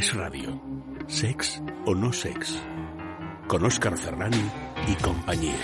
[0.00, 0.58] Es Radio.
[1.08, 2.58] Sex o no sex.
[3.46, 4.50] Con Óscar Ferrani
[4.88, 5.58] y compañía.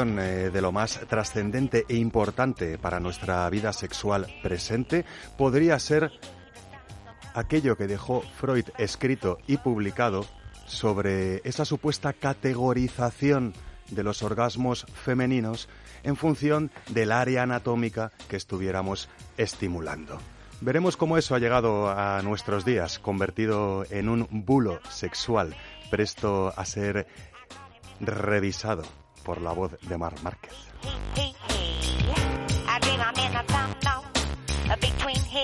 [0.00, 5.04] Eh, de lo más trascendente e importante para nuestra vida sexual presente
[5.36, 6.10] podría ser
[7.34, 10.24] aquello que dejó Freud escrito y publicado
[10.64, 13.52] sobre esa supuesta categorización
[13.90, 15.68] de los orgasmos femeninos
[16.02, 20.18] en función del área anatómica que estuviéramos estimulando.
[20.62, 25.54] Veremos cómo eso ha llegado a nuestros días, convertido en un bulo sexual,
[25.90, 27.06] presto a ser
[28.00, 30.52] revisado por la voz de Mar Márquez.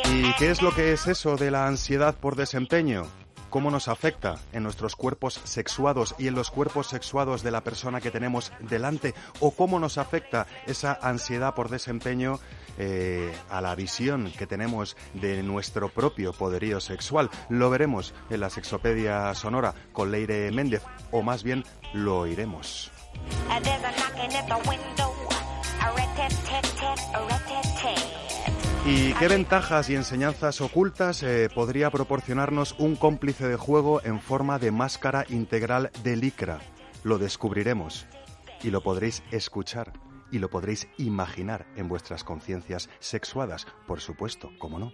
[0.05, 3.05] ¿Y qué es lo que es eso de la ansiedad por desempeño?
[3.51, 8.01] ¿Cómo nos afecta en nuestros cuerpos sexuados y en los cuerpos sexuados de la persona
[8.01, 9.15] que tenemos delante?
[9.41, 12.39] ¿O cómo nos afecta esa ansiedad por desempeño
[12.77, 17.31] eh, a la visión que tenemos de nuestro propio poderío sexual?
[17.49, 22.93] Lo veremos en la Sexopedia Sonora con Leire Méndez, o más bien lo oiremos.
[28.85, 34.61] ¿Y qué ventajas y enseñanzas ocultas eh, podría proporcionarnos un cómplice de juego en forma
[34.61, 36.61] de máscara integral de licra?
[37.03, 38.07] Lo descubriremos
[38.63, 39.93] y lo podréis escuchar
[40.31, 44.93] y lo podréis imaginar en vuestras conciencias sexuadas, por supuesto, ¿cómo no?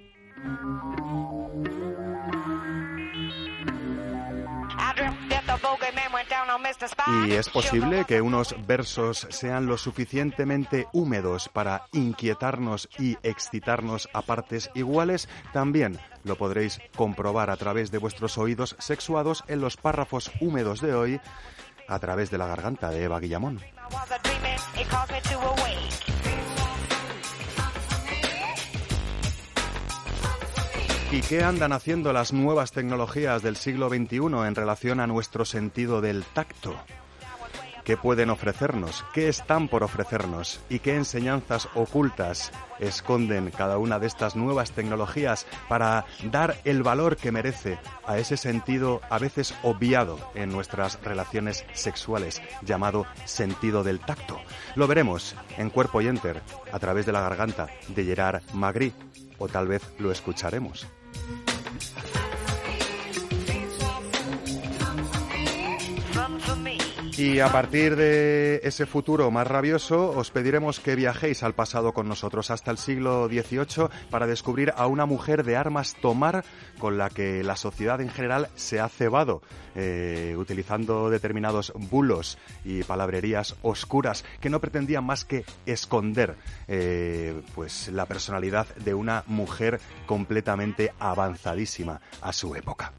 [7.25, 14.23] Y es posible que unos versos sean lo suficientemente húmedos para inquietarnos y excitarnos a
[14.23, 15.29] partes iguales.
[15.53, 20.95] También lo podréis comprobar a través de vuestros oídos sexuados en los párrafos húmedos de
[20.95, 21.21] hoy
[21.89, 23.61] a través de la garganta de Eva Guillamón.
[31.13, 36.01] ¿Y qué andan haciendo las nuevas tecnologías del siglo XXI en relación a nuestro sentido
[36.01, 36.75] del tacto?
[37.85, 39.05] ¿Qué pueden ofrecernos?
[39.13, 40.63] ¿Qué están por ofrecernos?
[40.71, 47.19] ¿Y qué enseñanzas ocultas esconden cada una de estas nuevas tecnologías para dar el valor
[47.19, 54.01] que merece a ese sentido a veces obviado en nuestras relaciones sexuales, llamado sentido del
[54.01, 54.41] tacto?
[54.77, 56.41] Lo veremos en Cuerpo y Enter,
[56.73, 58.95] a través de la garganta de Gerard Magri,
[59.37, 60.87] o tal vez lo escucharemos.
[66.13, 66.62] From
[67.17, 72.09] Y a partir de ese futuro más rabioso, os pediremos que viajéis al pasado con
[72.09, 76.43] nosotros hasta el siglo XVIII para descubrir a una mujer de armas tomar
[76.79, 79.43] con la que la sociedad en general se ha cebado,
[79.75, 86.37] eh, utilizando determinados bulos y palabrerías oscuras que no pretendían más que esconder
[86.67, 92.93] eh, pues la personalidad de una mujer completamente avanzadísima a su época.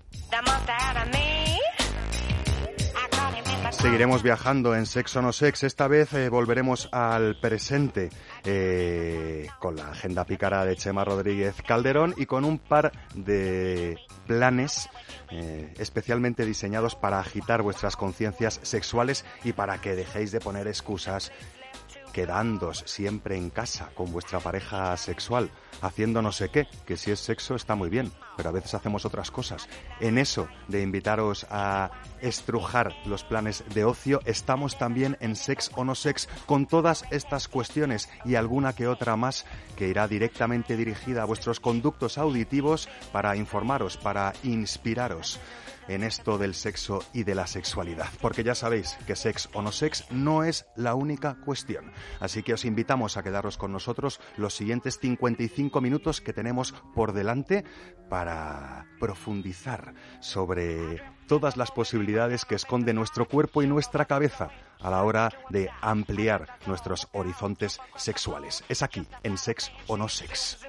[3.84, 5.64] Seguiremos viajando en Sex o No Sex.
[5.64, 8.12] Esta vez eh, volveremos al presente
[8.46, 14.90] eh, con la agenda pícara de Chema Rodríguez Calderón y con un par de planes
[15.32, 21.34] eh, especialmente diseñados para agitar vuestras conciencias sexuales y para que dejéis de poner excusas
[22.14, 25.52] quedándos siempre en casa con vuestra pareja sexual,
[25.82, 29.04] haciendo no sé qué, que si es sexo está muy bien, pero a veces hacemos
[29.06, 29.68] otras cosas.
[30.00, 31.92] En eso de invitaros a
[32.22, 37.48] estrujar los planes de ocio, estamos también en Sex o No Sex con todas estas
[37.48, 39.46] cuestiones y alguna que otra más
[39.76, 45.40] que irá directamente dirigida a vuestros conductos auditivos para informaros, para inspiraros
[45.88, 49.72] en esto del sexo y de la sexualidad, porque ya sabéis que sex o no
[49.72, 51.92] sex no es la única cuestión.
[52.20, 57.14] Así que os invitamos a quedaros con nosotros los siguientes 55 minutos que tenemos por
[57.14, 57.64] delante
[58.10, 64.50] para profundizar sobre todas las posibilidades que esconde nuestro cuerpo y nuestra cabeza
[64.82, 68.64] a la hora de ampliar nuestros horizontes sexuales.
[68.70, 70.60] Es aquí, en Sex o No Sex.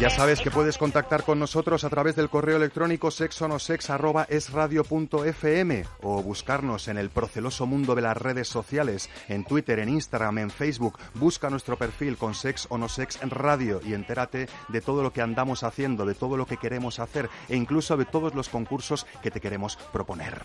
[0.00, 6.88] Ya sabes que puedes contactar con nosotros a través del correo electrónico sexonosex.esradio.fm o buscarnos
[6.88, 10.98] en el proceloso mundo de las redes sociales, en Twitter, en Instagram, en Facebook.
[11.14, 12.68] Busca nuestro perfil con Sex
[13.22, 17.30] Radio y entérate de todo lo que andamos haciendo, de todo lo que queremos hacer
[17.48, 20.42] e incluso de todos los concursos que te queremos proponer.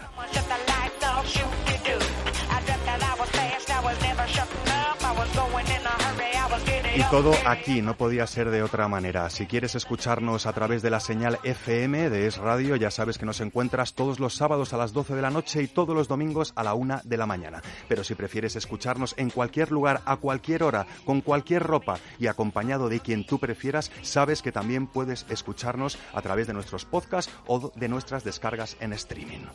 [6.95, 9.30] Y todo aquí, no podía ser de otra manera.
[9.30, 13.25] Si quieres escucharnos a través de la señal FM de Es Radio, ya sabes que
[13.25, 16.51] nos encuentras todos los sábados a las 12 de la noche y todos los domingos
[16.56, 17.62] a la 1 de la mañana.
[17.88, 22.89] Pero si prefieres escucharnos en cualquier lugar, a cualquier hora, con cualquier ropa y acompañado
[22.89, 27.71] de quien tú prefieras, sabes que también puedes escucharnos a través de nuestros podcasts o
[27.75, 29.45] de nuestras descargas en streaming.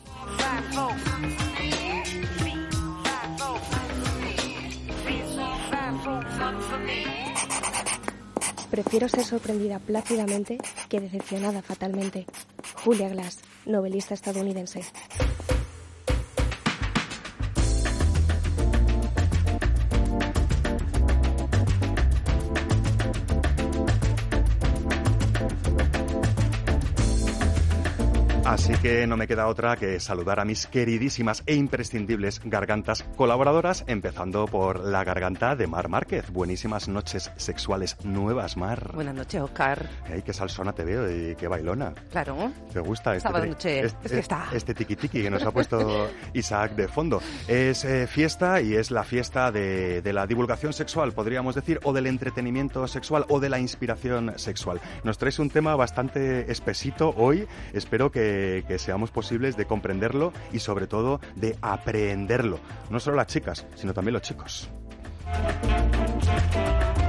[8.75, 10.57] Prefiero ser sorprendida plácidamente
[10.89, 12.25] que decepcionada fatalmente.
[12.83, 14.81] Julia Glass, novelista estadounidense.
[28.55, 33.83] Así que no me queda otra que saludar a mis queridísimas e imprescindibles gargantas colaboradoras,
[33.85, 36.31] empezando por la garganta de Mar Márquez.
[36.31, 38.91] Buenísimas noches sexuales nuevas, Mar.
[38.93, 39.89] Buenas noches, Oscar.
[40.09, 41.93] Ay, qué salsona te veo y qué bailona.
[42.09, 42.53] Claro.
[42.71, 44.45] ¿Te gusta este, Sábado noche, este, es fiesta.
[44.53, 47.21] este tiki tiki que nos ha puesto Isaac de fondo?
[47.49, 51.91] Es eh, fiesta y es la fiesta de, de la divulgación sexual, podríamos decir, o
[51.91, 54.79] del entretenimiento sexual o de la inspiración sexual.
[55.03, 57.45] Nos traes un tema bastante espesito hoy.
[57.73, 62.59] Espero que, que seamos posibles de comprenderlo y sobre todo de aprehenderlo.
[62.89, 64.69] No solo las chicas, sino también los chicos.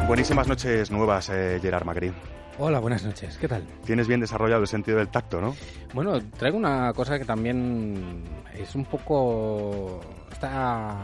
[0.06, 2.12] Buenísimas noches nuevas, eh, Gerard Magri.
[2.58, 3.36] Hola, buenas noches.
[3.36, 3.66] ¿Qué tal?
[3.84, 5.54] Tienes bien desarrollado el sentido del tacto, ¿no?
[5.92, 8.24] Bueno, traigo una cosa que también
[8.54, 10.00] es un poco...
[10.32, 10.96] Está...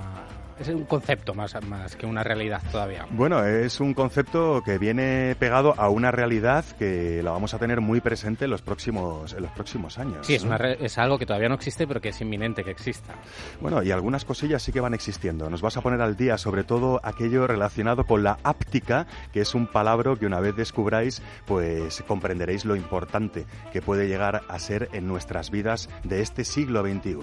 [0.63, 3.05] Es un concepto más, más que una realidad todavía.
[3.11, 7.81] Bueno, es un concepto que viene pegado a una realidad que la vamos a tener
[7.81, 10.25] muy presente en los próximos, en los próximos años.
[10.25, 13.15] Sí, es, una es algo que todavía no existe, pero que es inminente que exista.
[13.61, 15.51] Bueno, y algunas cosillas sí que van existiendo.
[15.51, 19.57] Nos vas a poner al día sobre todo aquello relacionado con la áptica, que es
[19.57, 24.89] un palabra que una vez descubráis, pues comprenderéis lo importante que puede llegar a ser
[24.93, 27.17] en nuestras vidas de este siglo XXI,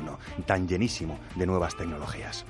[0.45, 2.45] tan llenísimo de nuevas tecnologías.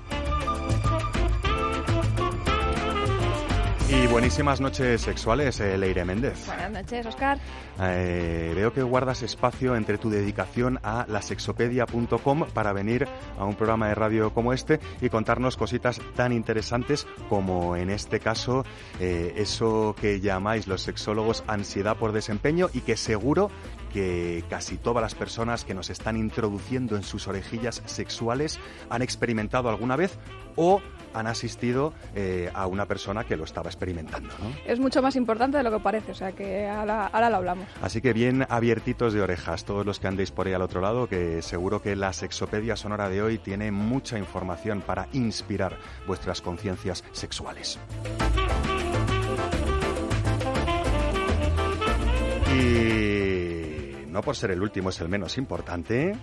[3.92, 6.46] Y buenísimas noches sexuales, eh, Leire Méndez.
[6.46, 7.40] Buenas noches, Oscar.
[7.82, 13.08] Eh, veo que guardas espacio entre tu dedicación a lasexopedia.com para venir
[13.40, 18.20] a un programa de radio como este y contarnos cositas tan interesantes como en este
[18.20, 18.64] caso
[19.00, 23.50] eh, eso que llamáis los sexólogos ansiedad por desempeño y que seguro
[23.92, 28.60] que casi todas las personas que nos están introduciendo en sus orejillas sexuales
[28.92, 30.20] han experimentado alguna vez
[30.56, 30.80] o
[31.14, 34.30] han asistido eh, a una persona que lo estaba experimentando.
[34.40, 34.52] ¿no?
[34.66, 37.66] Es mucho más importante de lo que parece, o sea que ahora, ahora lo hablamos.
[37.82, 41.08] Así que bien abiertitos de orejas todos los que andéis por ahí al otro lado,
[41.08, 45.78] que seguro que la sexopedia sonora de hoy tiene mucha información para inspirar
[46.08, 47.80] vuestras conciencias sexuales.
[52.56, 56.16] Y no por ser el último es el menos importante.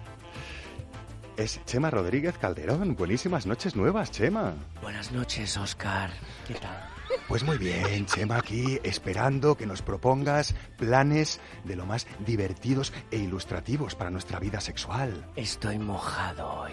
[1.36, 2.96] Es Chema Rodríguez Calderón.
[2.96, 4.54] Buenísimas noches nuevas, Chema.
[4.80, 6.10] Buenas noches, Oscar.
[6.46, 6.88] ¿Qué tal?
[7.28, 13.18] Pues muy bien, Chema, aquí esperando que nos propongas planes de lo más divertidos e
[13.18, 15.26] ilustrativos para nuestra vida sexual.
[15.36, 16.72] Estoy mojado hoy.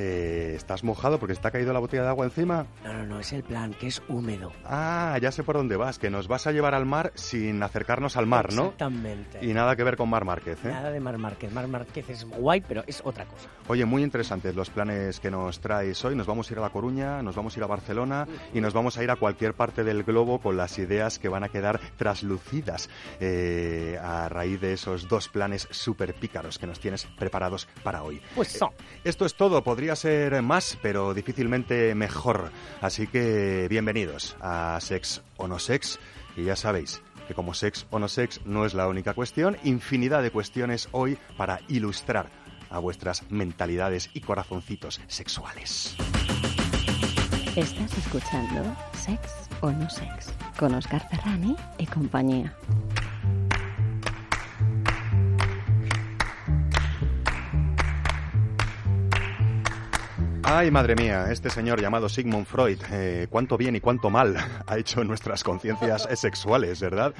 [0.00, 2.68] Eh, ¿Estás mojado porque está caído la botella de agua encima?
[2.84, 4.52] No, no, no, es el plan, que es húmedo.
[4.64, 8.16] Ah, ya sé por dónde vas, que nos vas a llevar al mar sin acercarnos
[8.16, 8.66] al mar, ¿no?
[8.66, 9.44] Exactamente.
[9.44, 10.68] Y nada que ver con Mar Márquez, ¿eh?
[10.68, 11.52] Nada de Mar Márquez.
[11.52, 13.48] Mar Márquez es guay, pero es otra cosa.
[13.66, 16.14] Oye, muy interesantes los planes que nos traes hoy.
[16.14, 18.74] Nos vamos a ir a La Coruña, nos vamos a ir a Barcelona y nos
[18.74, 21.80] vamos a ir a cualquier parte del globo con las ideas que van a quedar
[21.96, 22.88] traslucidas
[23.18, 28.22] eh, a raíz de esos dos planes súper pícaros que nos tienes preparados para hoy.
[28.36, 28.70] Pues son.
[29.02, 32.52] Esto es todo, podría ser más, pero difícilmente mejor.
[32.80, 35.98] Así que bienvenidos a Sex o No Sex.
[36.36, 40.22] Y ya sabéis que como Sex o No Sex no es la única cuestión, infinidad
[40.22, 42.30] de cuestiones hoy para ilustrar
[42.70, 45.96] a vuestras mentalidades y corazoncitos sexuales.
[47.56, 52.54] Estás escuchando Sex o No Sex con Oscar Ferrani y compañía.
[60.50, 64.34] Ay, madre mía, este señor llamado Sigmund Freud, eh, cuánto bien y cuánto mal
[64.66, 67.12] ha hecho en nuestras conciencias sexuales, ¿verdad?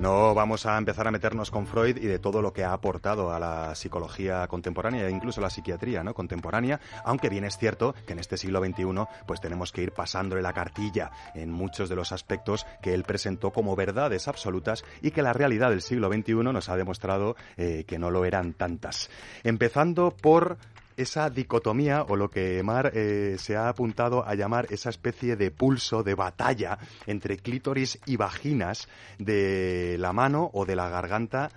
[0.00, 3.32] No vamos a empezar a meternos con Freud y de todo lo que ha aportado
[3.32, 6.14] a la psicología contemporánea e incluso a la psiquiatría ¿no?
[6.14, 10.42] contemporánea, aunque bien es cierto que en este siglo XXI pues tenemos que ir pasándole
[10.42, 15.22] la cartilla en muchos de los aspectos que él presentó como verdades absolutas y que
[15.22, 19.10] la realidad del siglo XXI nos ha demostrado eh, que no lo eran tantas.
[19.44, 20.58] Empezando por
[20.96, 25.50] esa dicotomía o lo que Mar eh, se ha apuntado a llamar esa especie de
[25.50, 31.50] pulso, de batalla entre clítoris y vaginas de la mano o de la garganta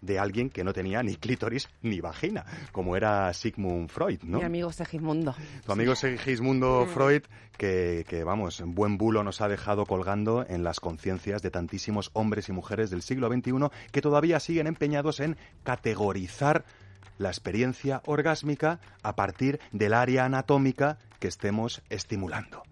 [0.00, 4.38] de alguien que no tenía ni clítoris ni vagina, como era Sigmund Freud, ¿no?
[4.38, 5.34] Mi amigo Segismundo.
[5.64, 7.22] Tu amigo Segismundo Freud,
[7.56, 12.10] que, que, vamos, en buen bulo nos ha dejado colgando en las conciencias de tantísimos
[12.14, 13.52] hombres y mujeres del siglo XXI
[13.92, 16.64] que todavía siguen empeñados en categorizar
[17.20, 22.62] la experiencia orgásmica a partir del área anatómica que estemos estimulando.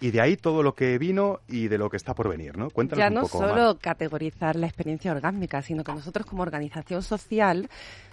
[0.00, 2.70] Y de ahí todo lo que vino y de lo que está por venir, ¿no?
[2.70, 3.78] Cuéntanos ya un no poco, solo Mar.
[3.80, 7.68] categorizar la experiencia orgásmica, sino que nosotros como organización social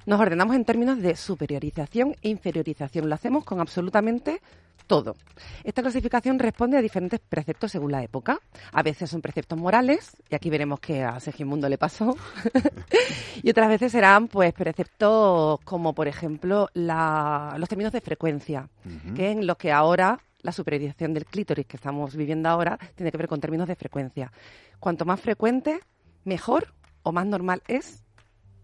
[0.06, 3.10] nos ordenamos en términos de superiorización e inferiorización.
[3.10, 4.42] Lo hacemos con absolutamente
[4.88, 5.16] todo.
[5.64, 8.40] Esta clasificación responde a diferentes preceptos según la época.
[8.74, 12.16] A veces son preceptos morales, y aquí veremos que a Segismundo le pasó.
[13.44, 18.68] y otras veces serán pues preceptos como, por ejemplo, la- los términos de frecuencia,
[19.16, 23.18] que en lo que ahora la superiorización del clítoris que estamos viviendo ahora tiene que
[23.18, 24.32] ver con términos de frecuencia.
[24.80, 25.80] Cuanto más frecuente,
[26.24, 28.04] mejor o más normal es,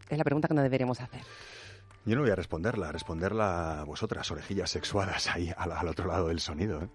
[0.10, 1.22] es la pregunta que nos deberíamos hacer.
[2.06, 6.30] Yo no voy a responderla, responderla a vosotras, orejillas sexuadas ahí al, al otro lado
[6.30, 6.82] del sonido.
[6.82, 6.88] ¿eh?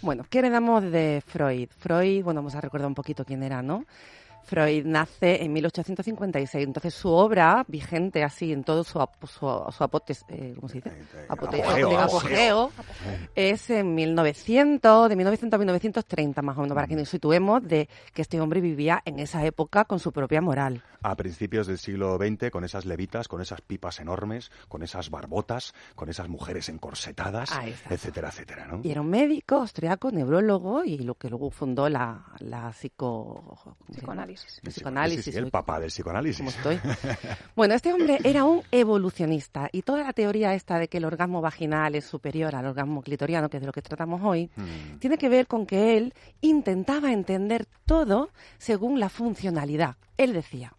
[0.00, 1.68] Bueno, ¿qué heredamos de Freud?
[1.76, 3.84] Freud, bueno, vamos a recordar un poquito quién era, ¿no?
[4.44, 9.84] Freud nace en 1856, entonces su obra, vigente así en todo su, ap- su, su
[9.84, 10.90] apotes- eh, ¿cómo se dice?
[11.28, 12.70] Apote- apogeo, apogeo,
[13.34, 17.88] es en 1900, de 1900 a 1930 más o menos, para que nos situemos de
[18.14, 20.82] que este hombre vivía en esa época con su propia moral.
[21.02, 25.74] A principios del siglo XX, con esas levitas, con esas pipas enormes, con esas barbotas,
[25.94, 27.50] con esas mujeres encorsetadas,
[27.90, 28.80] etcétera, etcétera, ¿no?
[28.82, 33.44] Y era un médico, austriaco, neurólogo y lo que luego fundó la, la psico...
[33.62, 34.14] ¿cómo se llama?
[34.44, 34.58] Psicoanálisis.
[34.64, 35.36] El psicoanálisis.
[35.36, 36.38] el papá del psicoanálisis.
[36.38, 36.80] ¿Cómo estoy?
[37.56, 41.40] Bueno, este hombre era un evolucionista y toda la teoría esta de que el orgasmo
[41.40, 44.98] vaginal es superior al orgasmo clitoriano, que es de lo que tratamos hoy, Mm.
[44.98, 49.96] tiene que ver con que él intentaba entender todo según la funcionalidad.
[50.16, 50.72] Él decía,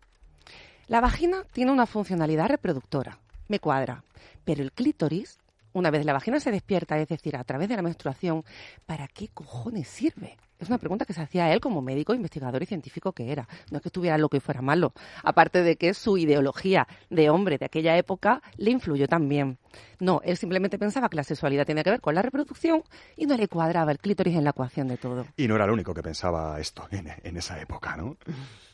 [0.87, 4.03] la vagina tiene una funcionalidad reproductora, me cuadra,
[4.45, 5.37] pero el clítoris,
[5.73, 8.43] una vez la vagina se despierta, es decir, a través de la menstruación,
[8.85, 10.37] ¿para qué cojones sirve?
[10.59, 13.47] Es una pregunta que se hacía él como médico, investigador y científico que era.
[13.71, 14.93] No es que estuviera loco y fuera malo.
[15.23, 19.57] Aparte de que su ideología de hombre de aquella época le influyó también.
[19.99, 22.83] No, él simplemente pensaba que la sexualidad tenía que ver con la reproducción
[23.15, 25.25] y no le cuadraba el clítoris en la ecuación de todo.
[25.37, 28.17] Y no era el único que pensaba esto en, en esa época, ¿no?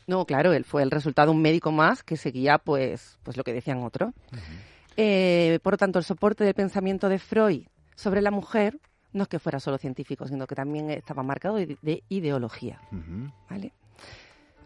[0.08, 3.44] No, claro, él fue el resultado de un médico más que seguía pues, pues lo
[3.44, 4.12] que decían otros.
[4.96, 8.78] Eh, por lo tanto, el soporte del pensamiento de Freud sobre la mujer
[9.16, 12.80] no es que fuera solo científico, sino que también estaba marcado de, de ideología.
[13.50, 13.72] ¿vale?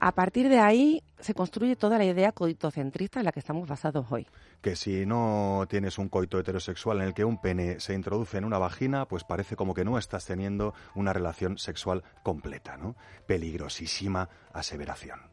[0.00, 4.06] A partir de ahí se construye toda la idea coitocentrista en la que estamos basados
[4.10, 4.26] hoy.
[4.60, 8.44] Que si no tienes un coito heterosexual en el que un pene se introduce en
[8.44, 12.96] una vagina, pues parece como que no estás teniendo una relación sexual completa, ¿no?
[13.26, 15.29] Peligrosísima aseveración.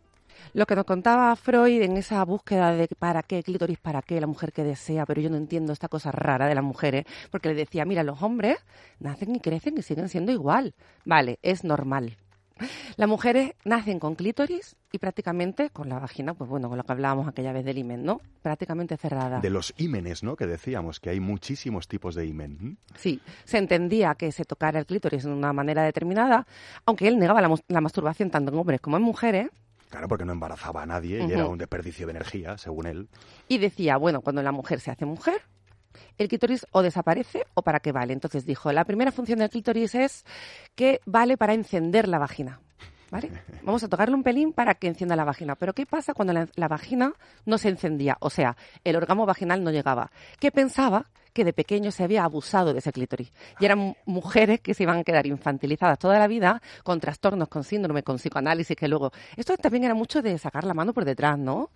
[0.53, 4.27] Lo que nos contaba Freud en esa búsqueda de para qué, clítoris para qué, la
[4.27, 7.55] mujer que desea, pero yo no entiendo esta cosa rara de las mujeres, porque le
[7.55, 8.57] decía, mira, los hombres
[8.99, 10.73] nacen y crecen y siguen siendo igual.
[11.05, 12.17] Vale, es normal.
[12.95, 16.91] Las mujeres nacen con clítoris y prácticamente con la vagina, pues bueno, con lo que
[16.91, 18.19] hablábamos aquella vez del himen, ¿no?
[18.41, 19.39] Prácticamente cerrada.
[19.39, 20.35] De los ímenes, ¿no?
[20.35, 22.77] Que decíamos que hay muchísimos tipos de imen.
[22.95, 26.47] Sí, se entendía que se tocara el clítoris de una manera determinada,
[26.85, 29.49] aunque él negaba la, la masturbación tanto en hombres como en mujeres,
[29.89, 33.07] Claro, porque no embarazaba a nadie y era un desperdicio de energía, según él.
[33.47, 35.41] y decía, bueno, cuando la mujer se hace mujer,
[36.17, 38.13] el clítoris o desaparece o para qué vale.
[38.13, 40.25] Entonces dijo, la primera función del clítoris es
[40.75, 42.59] que vale para encender la vagina.
[43.09, 43.31] ¿Vale?
[43.63, 45.55] Vamos a tocarle un pelín para que encienda la vagina.
[45.55, 47.13] Pero ¿qué pasa cuando la, la vagina
[47.45, 48.17] no se encendía?
[48.19, 50.11] O sea, el orgasmo vaginal no llegaba.
[50.39, 51.05] ¿Qué pensaba?
[51.37, 53.31] Que de pequeño se había abusado de ese clítoris.
[53.59, 57.47] Y eran mu- mujeres que se iban a quedar infantilizadas toda la vida con trastornos,
[57.47, 59.11] con síndrome, con psicoanálisis, que luego...
[59.35, 61.69] Esto también era mucho de sacar la mano por detrás, ¿no?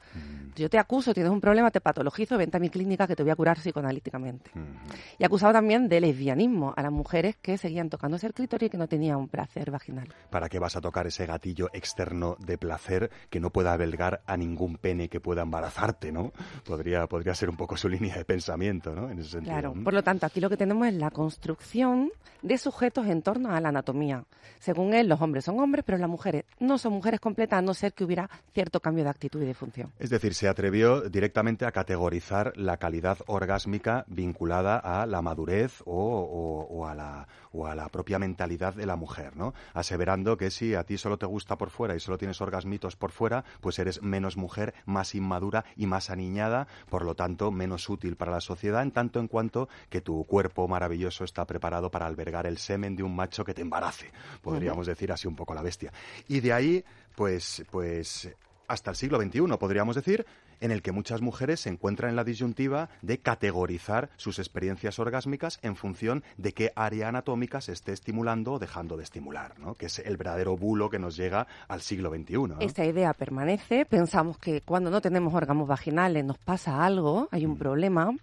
[0.55, 3.31] Yo te acuso, tienes un problema, te patologizo, vente a mi clínica que te voy
[3.31, 4.51] a curar psicoanalíticamente.
[4.55, 4.95] Ujú.
[5.17, 8.77] Y acusado también de lesbianismo a las mujeres que seguían tocándose el clítoris y que
[8.77, 10.07] no tenían un placer vaginal.
[10.29, 14.37] ¿Para qué vas a tocar ese gatillo externo de placer que no pueda albergar a
[14.37, 16.31] ningún pene que pueda embarazarte, ¿no?
[16.65, 19.09] Podría, podría ser un poco su línea de pensamiento, ¿no?
[19.09, 19.53] En ese sentido.
[19.53, 23.53] Claro, por lo tanto, aquí lo que tenemos es la construcción de sujetos en torno
[23.53, 24.25] a la anatomía.
[24.59, 27.73] Según él, los hombres son hombres, pero las mujeres no son mujeres completas, a no
[27.73, 29.91] ser que hubiera cierto cambio de actitud y de función.
[29.99, 35.93] Es decir, se atrevió directamente a categorizar la calidad orgásmica vinculada a la madurez o,
[35.93, 39.53] o- o a, la, o a la propia mentalidad de la mujer, ¿no?
[39.75, 43.11] Aseverando que si a ti solo te gusta por fuera y solo tienes orgasmitos por
[43.11, 48.15] fuera, pues eres menos mujer, más inmadura y más aniñada, por lo tanto, menos útil
[48.15, 52.47] para la sociedad, en tanto en cuanto que tu cuerpo maravilloso está preparado para albergar
[52.47, 54.09] el semen de un macho que te embarace,
[54.41, 55.93] podríamos decir así un poco la bestia.
[56.27, 56.83] Y de ahí,
[57.15, 58.27] pues, pues
[58.71, 60.25] hasta el siglo XXI, podríamos decir,
[60.61, 65.59] en el que muchas mujeres se encuentran en la disyuntiva de categorizar sus experiencias orgásmicas
[65.61, 69.75] en función de qué área anatómica se esté estimulando o dejando de estimular, ¿no?
[69.75, 72.33] que es el verdadero bulo que nos llega al siglo XXI.
[72.33, 72.59] ¿no?
[72.61, 77.57] Esta idea permanece, pensamos que cuando no tenemos órganos vaginales nos pasa algo, hay un
[77.57, 78.15] problema,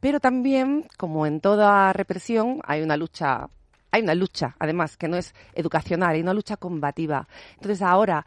[0.00, 3.48] pero también, como en toda represión, hay una lucha,
[3.92, 7.28] hay una lucha, además, que no es educacional, hay una lucha combativa.
[7.54, 8.26] Entonces ahora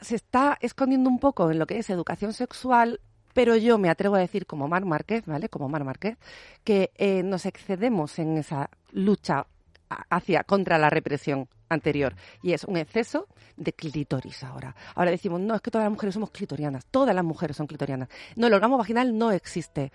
[0.00, 3.00] se está escondiendo un poco en lo que es educación sexual,
[3.34, 5.48] pero yo me atrevo a decir, como Mar Márquez, ¿vale?
[5.48, 6.16] Como Mar Márquez,
[6.64, 9.46] que eh, nos excedemos en esa lucha
[9.88, 14.74] hacia contra la represión anterior y es un exceso de clítoris ahora.
[14.94, 18.08] Ahora decimos, no, es que todas las mujeres somos clitorianas, todas las mujeres son clitorianas.
[18.36, 19.92] No, el orgasmo vaginal no existe.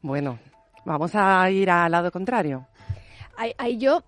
[0.00, 0.38] Bueno,
[0.84, 2.66] vamos a ir al lado contrario.
[3.58, 4.04] Ahí yo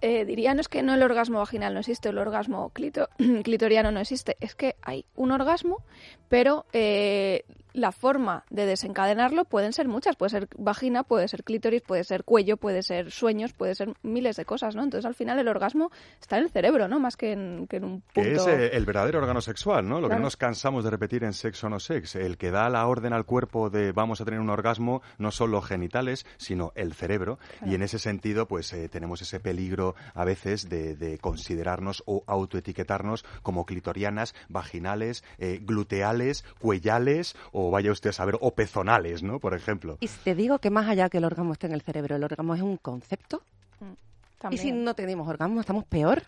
[0.00, 3.08] eh, diría, no es que no el orgasmo vaginal no existe, el orgasmo clito-
[3.44, 5.82] clitoriano no existe, es que hay un orgasmo,
[6.28, 7.44] pero eh,
[7.78, 12.24] la forma de desencadenarlo pueden ser muchas, puede ser vagina, puede ser clítoris, puede ser
[12.24, 14.82] cuello, puede ser sueños, puede ser miles de cosas, ¿no?
[14.82, 17.00] Entonces al final el orgasmo está en el cerebro, ¿no?
[17.00, 18.22] Más que en, que en un punto...
[18.22, 20.00] Que es eh, el verdadero órgano sexual, ¿no?
[20.00, 22.16] Lo que no nos cansamos de repetir en sexo no sex.
[22.16, 25.50] El que da la orden al cuerpo de vamos a tener un orgasmo, no son
[25.50, 27.38] los genitales, sino el cerebro.
[27.64, 32.24] Y en ese sentido, pues eh, tenemos ese peligro a veces de, de considerarnos o
[32.26, 39.38] autoetiquetarnos como clitorianas, vaginales, eh, gluteales, cuellales o vaya usted a saber, o pezonales, ¿no?
[39.38, 39.96] Por ejemplo.
[40.00, 42.54] Y te digo que más allá que el orgasmo esté en el cerebro, el orgasmo
[42.54, 43.42] es un concepto,
[43.80, 44.84] y si También.
[44.84, 46.22] no tenemos orgasmo, estamos peor,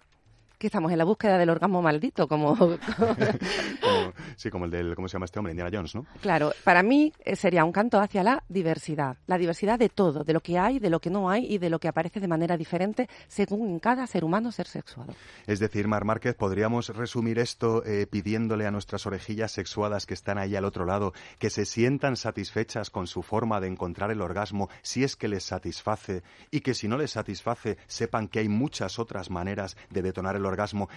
[0.61, 2.77] que estamos en la búsqueda del orgasmo maldito, como Como-
[4.37, 5.53] sí, como el del, ¿cómo se llama este hombre?
[5.53, 6.05] Indiana Jones, ¿no?
[6.21, 10.33] Claro, para mí eh, sería un canto hacia la diversidad, la diversidad de todo, de
[10.35, 12.59] lo que hay, de lo que no hay y de lo que aparece de manera
[12.59, 15.15] diferente según cada ser humano ser sexuado.
[15.47, 20.37] Es decir, Mar Márquez, podríamos resumir esto eh, pidiéndole a nuestras orejillas sexuadas que están
[20.37, 24.69] ahí al otro lado que se sientan satisfechas con su forma de encontrar el orgasmo
[24.83, 28.99] si es que les satisface y que si no les satisface sepan que hay muchas
[28.99, 30.50] otras maneras de detonar el orgasmo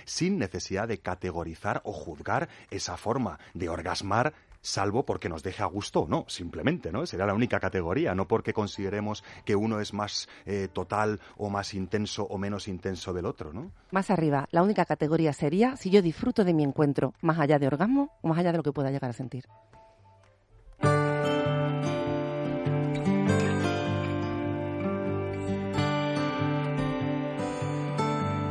[0.05, 5.67] sin necesidad de categorizar o juzgar esa forma de orgasmar salvo porque nos deje a
[5.67, 7.05] gusto o no, simplemente, ¿no?
[7.05, 11.73] Sería la única categoría, no porque consideremos que uno es más eh, total o más
[11.73, 13.71] intenso o menos intenso del otro, ¿no?
[13.91, 17.67] Más arriba, la única categoría sería si yo disfruto de mi encuentro, más allá de
[17.67, 19.45] orgasmo o más allá de lo que pueda llegar a sentir.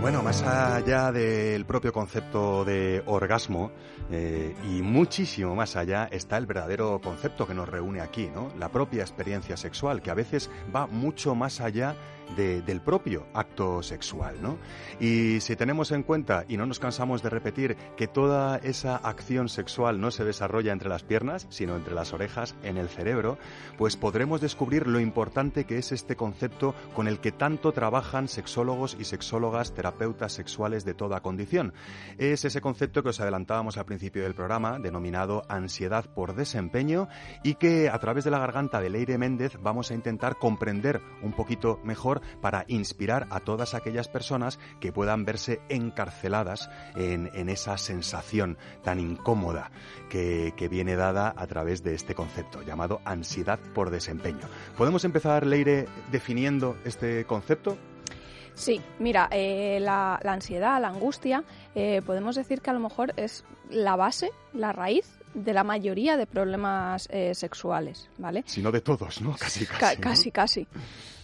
[0.03, 3.71] Bueno, más allá del propio concepto de orgasmo
[4.11, 8.53] eh, y muchísimo más allá está el verdadero concepto que nos reúne aquí, ¿no?
[8.59, 11.95] La propia experiencia sexual, que a veces va mucho más allá
[12.37, 14.59] de- del propio acto sexual, ¿no?
[15.01, 19.49] Y si tenemos en cuenta, y no nos cansamos de repetir, que toda esa acción
[19.49, 23.39] sexual no se desarrolla entre las piernas, sino entre las orejas, en el cerebro,
[23.79, 28.97] pues podremos descubrir lo importante que es este concepto con el que tanto trabajan sexólogos
[28.99, 31.75] y sexólogas, terapeutas sexuales de toda condición.
[32.19, 37.09] Es ese concepto que os adelantábamos al principio del programa, denominado ansiedad por desempeño,
[37.43, 41.33] y que a través de la garganta de Leire Méndez vamos a intentar comprender un
[41.33, 47.79] poquito mejor para inspirar a todas aquellas personas que puedan verse encarceladas en, en esa
[47.79, 49.71] sensación tan incómoda
[50.11, 54.47] que, que viene dada a través de este concepto llamado ansiedad por desempeño.
[54.77, 57.79] ¿Podemos empezar, Leire, definiendo este concepto?
[58.55, 61.43] Sí, mira, eh, la, la ansiedad, la angustia,
[61.75, 66.19] eh, podemos decir que a lo mejor es la base, la raíz de la mayoría
[66.19, 68.45] de problemas eh, sexuales, ¿vale?
[68.47, 69.35] Si no de todos, ¿no?
[69.39, 69.97] Casi, Ca- casi.
[69.97, 70.03] ¿no?
[70.03, 70.67] casi, casi.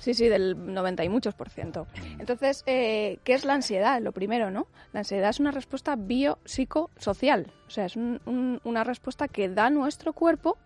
[0.09, 1.87] Sí, sí, del 90 y muchos por ciento.
[2.18, 4.01] Entonces, eh, ¿qué es la ansiedad?
[4.01, 4.66] Lo primero, ¿no?
[4.94, 7.53] La ansiedad es una respuesta biopsicosocial.
[7.66, 10.57] O sea, es un- un- una respuesta que da nuestro cuerpo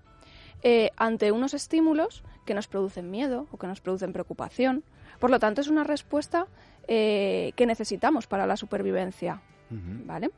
[0.63, 4.85] eh, ante unos estímulos que nos producen miedo o que nos producen preocupación.
[5.19, 6.47] Por lo tanto, es una respuesta
[6.87, 9.41] eh, que necesitamos para la supervivencia.
[9.71, 10.31] ¿Vale?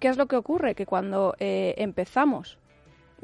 [0.00, 0.74] ¿Qué es lo que ocurre?
[0.74, 2.58] Que cuando empezamos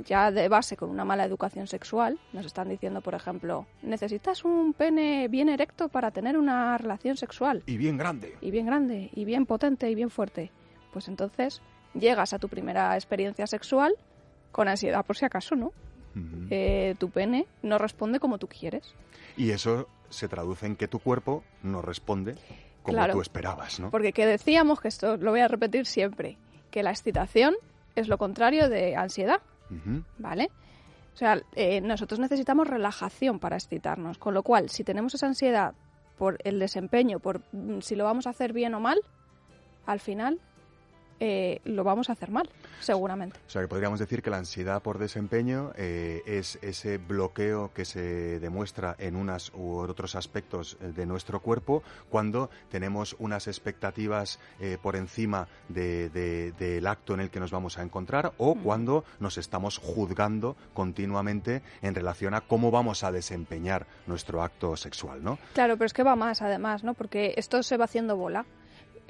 [0.04, 4.72] ya de base con una mala educación sexual, nos están diciendo, por ejemplo, necesitas un
[4.72, 7.62] pene bien erecto para tener una relación sexual.
[7.66, 8.36] Y bien grande.
[8.40, 10.50] Y bien grande, y bien potente, y bien fuerte.
[10.92, 11.60] Pues entonces
[11.94, 13.94] llegas a tu primera experiencia sexual
[14.52, 15.72] con ansiedad por si acaso, ¿no?
[16.50, 18.94] Eh, tu pene no responde como tú quieres.
[19.36, 22.34] Y eso se traduce en que tu cuerpo no responde
[22.82, 23.12] como Claro.
[23.14, 23.90] tú esperabas, ¿no?
[23.90, 26.36] Porque que decíamos, que esto lo voy a repetir siempre,
[26.72, 27.54] que la excitación
[27.94, 29.40] es lo contrario de ansiedad,
[30.18, 30.50] ¿vale?
[31.14, 35.74] O sea, eh, nosotros necesitamos relajación para excitarnos, con lo cual, si tenemos esa ansiedad
[36.16, 39.00] por el desempeño, por mm, si lo vamos a hacer bien o mal,
[39.86, 40.40] al final
[41.20, 42.48] eh, lo vamos a hacer mal,
[42.80, 43.38] seguramente.
[43.46, 47.84] O sea, que podríamos decir que la ansiedad por desempeño eh, es ese bloqueo que
[47.84, 54.38] se demuestra en unas u otros aspectos eh, de nuestro cuerpo cuando tenemos unas expectativas
[54.60, 58.54] eh, por encima de- de- del acto en el que nos vamos a encontrar o
[58.54, 65.22] cuando nos estamos juzgando continuamente en relación a cómo vamos a desempeñar nuestro acto sexual,
[65.22, 65.38] ¿no?
[65.54, 66.94] Claro, pero es que va más además, ¿no?
[66.94, 68.44] Porque esto se va haciendo bola.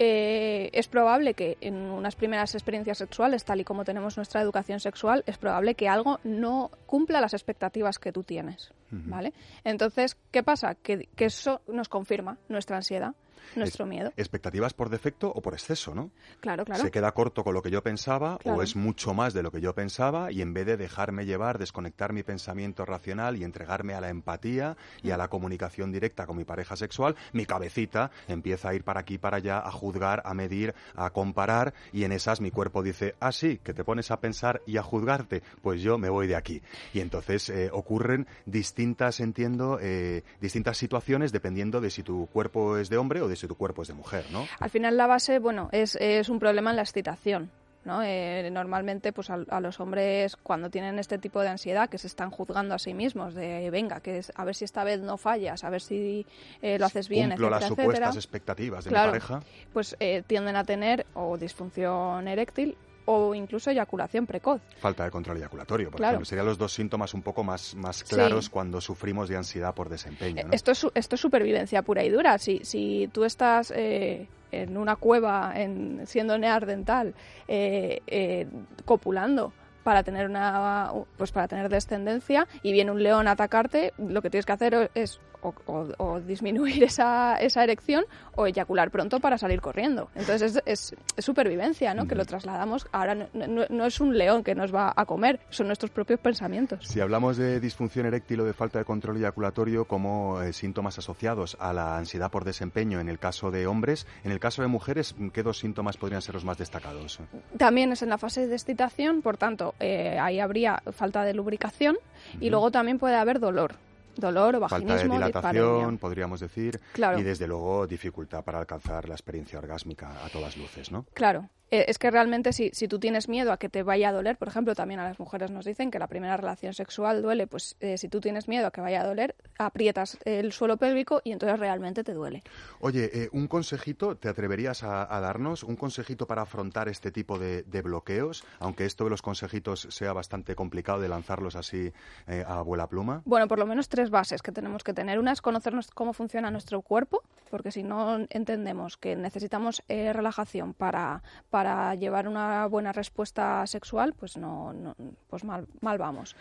[0.02, 4.80] Eh, es probable que en unas primeras experiencias sexuales, tal y como tenemos nuestra educación
[4.80, 9.34] sexual, es probable que algo no cumpla las expectativas que tú tienes, ¿vale?
[9.62, 10.74] Entonces, ¿qué pasa?
[10.74, 13.14] Que, que eso nos confirma nuestra ansiedad,
[13.56, 14.12] nuestro miedo.
[14.16, 16.10] Expectativas por defecto o por exceso, ¿no?
[16.40, 16.82] Claro, claro.
[16.82, 18.58] se queda corto con lo que yo pensaba Claro.
[18.58, 21.58] o es mucho más de lo que yo pensaba y en vez de dejarme llevar,
[21.58, 26.36] desconectar mi pensamiento racional y entregarme a la empatía y a la comunicación directa con
[26.36, 30.34] mi pareja sexual, mi cabecita empieza a ir para aquí, para allá, a juzgar, a
[30.34, 34.20] medir, a comparar y en esas mi cuerpo dice, ah, sí, que te pones a
[34.20, 36.62] pensar y a juzgarte, pues yo me voy de aquí.
[36.92, 42.88] Y entonces eh, ocurren distintas, entiendo, eh, distintas situaciones dependiendo de si tu cuerpo es
[42.88, 44.46] de hombre o de si tu cuerpo es de mujer, ¿no?
[44.58, 47.50] Al final la base, bueno, es, es un problema en la excitación.
[47.82, 48.02] ¿no?
[48.02, 52.08] Eh, normalmente, pues a, a los hombres cuando tienen este tipo de ansiedad, que se
[52.08, 55.16] están juzgando a sí mismos, de venga, que es, a ver si esta vez no
[55.16, 56.26] fallas, a ver si
[56.60, 59.12] eh, lo haces bien, Cumplo las etcétera, supuestas etcétera, expectativas de Claro.
[59.12, 59.40] mi pareja.
[59.72, 62.76] pues eh, tienden a tener o disfunción eréctil
[63.12, 64.60] o incluso eyaculación precoz.
[64.78, 66.12] Falta de control eyaculatorio, por Claro.
[66.12, 66.24] ejemplo.
[66.26, 68.04] Serían los dos síntomas un poco más, más Sí.
[68.14, 70.44] claros cuando sufrimos de ansiedad por desempeño.
[70.46, 70.52] ¿no?
[70.52, 72.38] Esto es, esto es supervivencia pura y dura.
[72.38, 77.14] Si, si tú estás eh, en una cueva, en, siendo neardental,
[77.48, 78.46] eh, eh,
[78.84, 84.20] copulando para tener una pues para tener descendencia y viene un león a atacarte, lo
[84.22, 88.04] que tienes que hacer es o, o- o disminuir esa, esa erección
[88.36, 90.08] o eyacular pronto para salir corriendo.
[90.14, 92.06] Entonces es, es- es supervivencia, ¿no?
[92.06, 92.86] Que lo trasladamos.
[92.92, 96.20] Ahora no, no- no es un león que nos va a comer, son nuestros propios
[96.20, 96.86] pensamientos.
[96.86, 101.56] Si hablamos de disfunción eréctil o de falta de control eyaculatorio como eh, síntomas asociados
[101.60, 105.14] a la ansiedad por desempeño en el caso de hombres, en el caso de mujeres,
[105.32, 107.18] ¿qué dos síntomas podrían ser los más destacados?
[107.58, 111.96] También es en la fase de excitación, por tanto, eh, ahí habría falta de lubricación
[112.40, 113.74] y luego también puede haber dolor.
[114.20, 117.18] Dolor o Falta de vaginismo, dilatación, podríamos decir, Claro.
[117.18, 121.06] y desde luego dificultad para alcanzar la experiencia orgásmica a todas luces, ¿no?
[121.14, 121.48] Claro.
[121.70, 124.36] Eh, es que realmente si, si tú tienes miedo a que te vaya a doler,
[124.36, 127.76] por ejemplo, también a las mujeres nos dicen que la primera relación sexual duele, pues
[127.80, 131.32] eh, si tú tienes miedo a que vaya a doler, aprietas el suelo pélvico y
[131.32, 132.42] entonces realmente te duele.
[132.80, 135.62] Oye, eh, un consejito, ¿te atreverías a, a darnos?
[135.62, 138.44] ¿Un consejito para afrontar este tipo de, de bloqueos?
[138.58, 141.92] Aunque esto de los consejitos sea bastante complicado de lanzarlos así
[142.26, 143.22] a abuela pluma.
[143.24, 145.18] Bueno, por lo menos tres bases que tenemos que tener.
[145.18, 151.22] Una es conocernos cómo funciona nuestro cuerpo, porque si no entendemos que necesitamos relajación para,
[151.50, 151.59] para
[151.94, 154.94] llevar una buena respuesta sexual, pues no, no-
[155.28, 156.36] pues mal, mal vamos.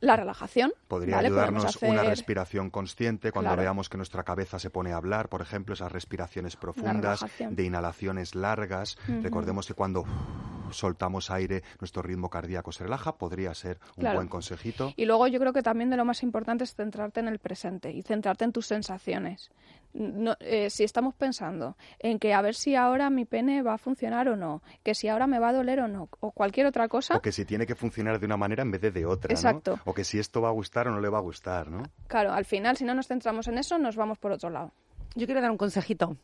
[0.00, 0.72] La relajación.
[0.88, 3.62] Podría ayudarnos una hacer- respiración consciente cuando Claro.
[3.62, 8.34] veamos que nuestra cabeza se pone a hablar, por ejemplo, esas respiraciones profundas, de inhalaciones
[8.34, 8.96] largas.
[9.22, 10.04] Recordemos que cuando
[10.70, 14.16] soltamos aire, nuestro ritmo cardíaco se relaja, podría ser un Claro.
[14.18, 14.92] buen consejito.
[14.96, 17.92] Y luego yo creo que también de lo más importante es centrarte en el presente
[17.92, 19.50] y centrarte en tus sensaciones.
[19.94, 23.78] No- eh, si estamos pensando en que a ver si ahora mi pene va a
[23.78, 26.88] funcionar o no, que si ahora me va a doler o no, o cualquier otra
[26.88, 29.28] cosa, O que si tiene que funcionar de una manera en vez de de otra,
[29.28, 29.34] ¿no?
[29.34, 29.78] Exacto.
[29.84, 31.82] O que si esto va a gustar o no le va a gustar, ¿no?
[32.06, 34.72] claro, al final si no nos centramos en eso, nos vamos por otro lado.
[35.14, 36.16] Yo quiero dar un consejito.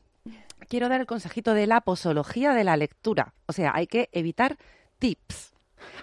[0.69, 3.35] Quiero dar el consejito de la posología de la lectura.
[3.47, 4.57] O sea, hay que evitar
[4.99, 5.53] tips.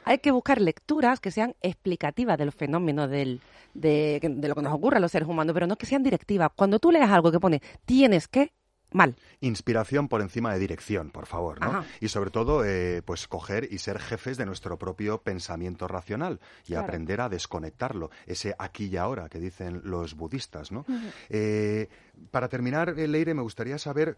[0.04, 3.41] Hay que buscar lecturas que sean explicativas del fenómeno del,
[3.74, 6.52] de, de lo que nos ocurre a los seres humanos, pero no que sean directivas.
[6.56, 8.52] Cuando tú leas algo que pone tienes que,
[8.91, 9.15] Mal.
[9.41, 11.67] Inspiración por encima de dirección, por favor, ¿no?
[11.67, 11.86] Ajá.
[12.00, 16.67] Y sobre todo, eh, pues coger y ser jefes de nuestro propio pensamiento racional y
[16.67, 16.86] Claro.
[16.86, 20.86] aprender a desconectarlo, ese aquí y ahora que dicen los budistas, ¿no?
[21.30, 21.89] Eh,
[22.32, 24.17] para terminar, eh, Leire, me gustaría saber,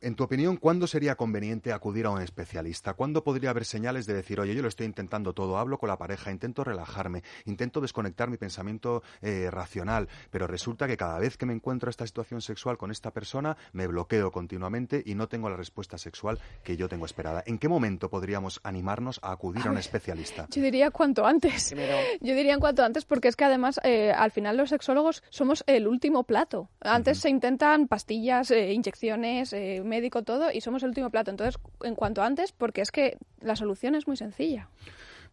[0.00, 2.94] en tu opinión, ¿cuándo sería conveniente acudir a un especialista?
[2.94, 5.98] ¿Cuándo podría haber señales de decir, oye, yo lo estoy intentando todo, hablo con la
[5.98, 11.46] pareja, intento relajarme, intento desconectar mi pensamiento eh, racional, pero resulta que cada vez que
[11.46, 15.56] me encuentro esta situación sexual con esta persona, me bloqueo continuamente y no tengo la
[15.56, 17.42] respuesta sexual que yo tengo esperada?
[17.46, 20.46] ¿En qué momento podríamos animarnos a acudir a un especialista?
[20.50, 21.70] Yo diría cuanto antes.
[21.70, 25.22] Primero, Yo diría en cuanto antes porque es que además eh, al final los sexólogos
[25.30, 26.70] somos el último plato.
[26.80, 31.30] Antes se intentan pastillas, eh, inyecciones, eh, médico, todo y somos el último plato.
[31.30, 34.68] Entonces, en cuanto antes porque es que la solución es muy sencilla.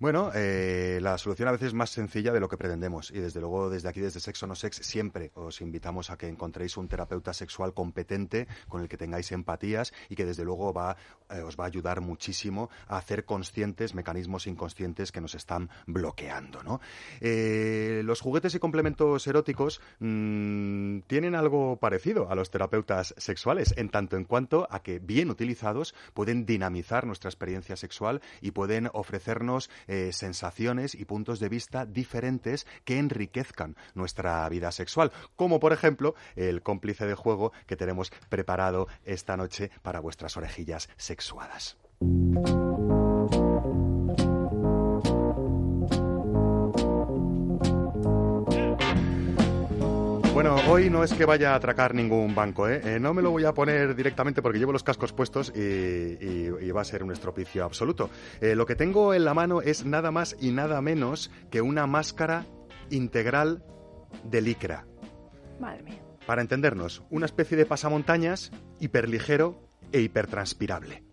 [0.01, 3.41] Bueno, eh, la solución a veces es más sencilla de lo que pretendemos y desde
[3.41, 7.33] luego desde aquí, desde Sexo No Sex, siempre os invitamos a que encontréis un terapeuta
[7.33, 10.95] sexual competente con el que tengáis empatías y que desde luego va,
[11.29, 16.63] eh, os va a ayudar muchísimo a hacer conscientes mecanismos inconscientes que nos están bloqueando.
[16.63, 16.79] ¿no?
[17.19, 23.89] Eh, los juguetes y complementos eróticos mm, tienen algo parecido a los terapeutas sexuales en
[23.89, 29.69] tanto en cuanto a que bien utilizados pueden dinamizar nuestra experiencia sexual y pueden ofrecernos
[29.89, 36.13] eh, sensaciones y puntos de vista diferentes que enriquezcan nuestra vida sexual, como por ejemplo
[36.35, 41.77] el cómplice de juego que tenemos preparado esta noche para vuestras orejillas sexuadas.
[50.41, 52.79] Bueno, hoy no es que vaya a atracar ningún banco, ¿eh?
[52.85, 56.49] Eh, no me lo voy a poner directamente porque llevo los cascos puestos y, y-
[56.61, 58.09] y va a ser un estropicio absoluto.
[58.39, 61.87] Eh, lo que tengo en la mano es nada más y nada menos que una
[61.87, 62.45] máscara
[62.89, 63.65] integral
[64.23, 64.85] de licra.
[65.59, 66.01] Madre mía.
[66.25, 68.49] Para entendernos, una especie de pasamontañas
[68.79, 69.59] hiperligero
[69.91, 71.03] e hipertranspirable.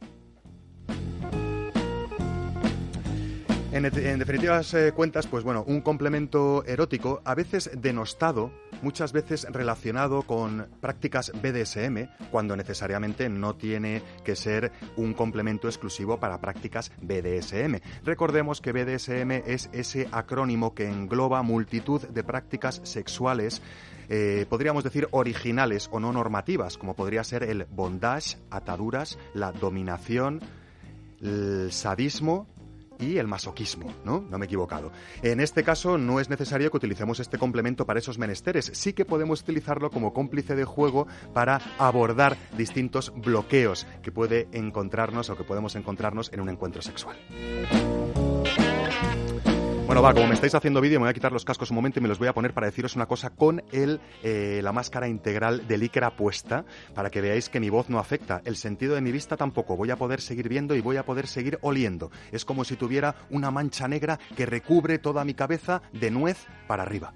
[3.76, 9.46] En, en definitivas eh, cuentas, pues bueno, un complemento erótico, a veces denostado, muchas veces
[9.50, 16.90] relacionado con prácticas BDSM, cuando necesariamente no tiene que ser un complemento exclusivo para prácticas
[17.02, 17.82] BDSM.
[18.02, 23.60] Recordemos que BDSM es ese acrónimo que engloba multitud de prácticas sexuales
[24.08, 30.40] eh, podríamos decir originales o no normativas, como podría ser el bondage, ataduras, la dominación,
[31.20, 32.46] el sadismo
[32.98, 34.24] y el masoquismo, ¿no?
[34.30, 34.92] No me he equivocado.
[35.22, 39.04] En este caso no es necesario que utilicemos este complemento para esos menesteres, sí que
[39.04, 45.44] podemos utilizarlo como cómplice de juego para abordar distintos bloqueos que puede encontrarnos o que
[45.44, 47.16] podemos encontrarnos en un encuentro sexual.
[49.86, 52.00] Bueno, va, como me estáis haciendo vídeo, me voy a quitar los cascos un momento
[52.00, 55.06] y me los voy a poner para deciros una cosa con el, eh, la máscara
[55.06, 59.00] integral de licra puesta, para que veáis que mi voz no afecta, el sentido de
[59.00, 62.10] mi vista tampoco, voy a poder seguir viendo y voy a poder seguir oliendo.
[62.32, 66.82] Es como si tuviera una mancha negra que recubre toda mi cabeza de nuez para
[66.82, 67.12] arriba.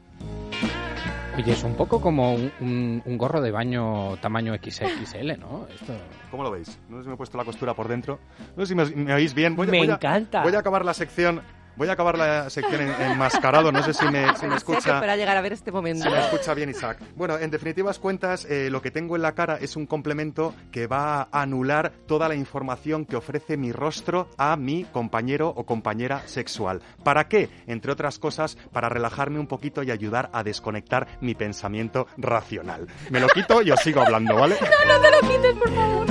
[1.37, 5.67] Oye, es un poco como un, un- un gorro de baño tamaño XXL, ¿no?
[5.75, 5.93] Esto...
[6.31, 6.79] ¿Cómo lo veis?
[6.89, 8.21] No sé si me he puesto la costura por dentro.
[8.57, 9.57] No sé si me, me oís bien.
[9.57, 10.43] Voy, Me voy a- encanta.
[10.45, 11.41] Voy a acabar la sección.
[11.81, 13.73] Voy a acabar la sección en, enmascarado.
[13.73, 15.01] No sé si me, si me que escucha.
[15.01, 16.05] para llegar a ver este momento.
[16.05, 16.99] Se me escucha bien, Isaac.
[17.17, 20.87] Bueno, en definitivas cuentas, eh, lo que tengo en la cara es un complemento que
[20.87, 26.21] va a anular toda la información que ofrece mi rostro a mi compañero o compañera
[26.27, 26.83] sexual.
[27.03, 27.49] ¿Para qué?
[27.67, 32.89] Entre otras cosas, para relajarme un poquito y ayudar a desconectar mi pensamiento racional.
[33.09, 34.59] Me lo quito y os sigo hablando, ¿vale?
[34.87, 36.07] No te lo quites, por favor.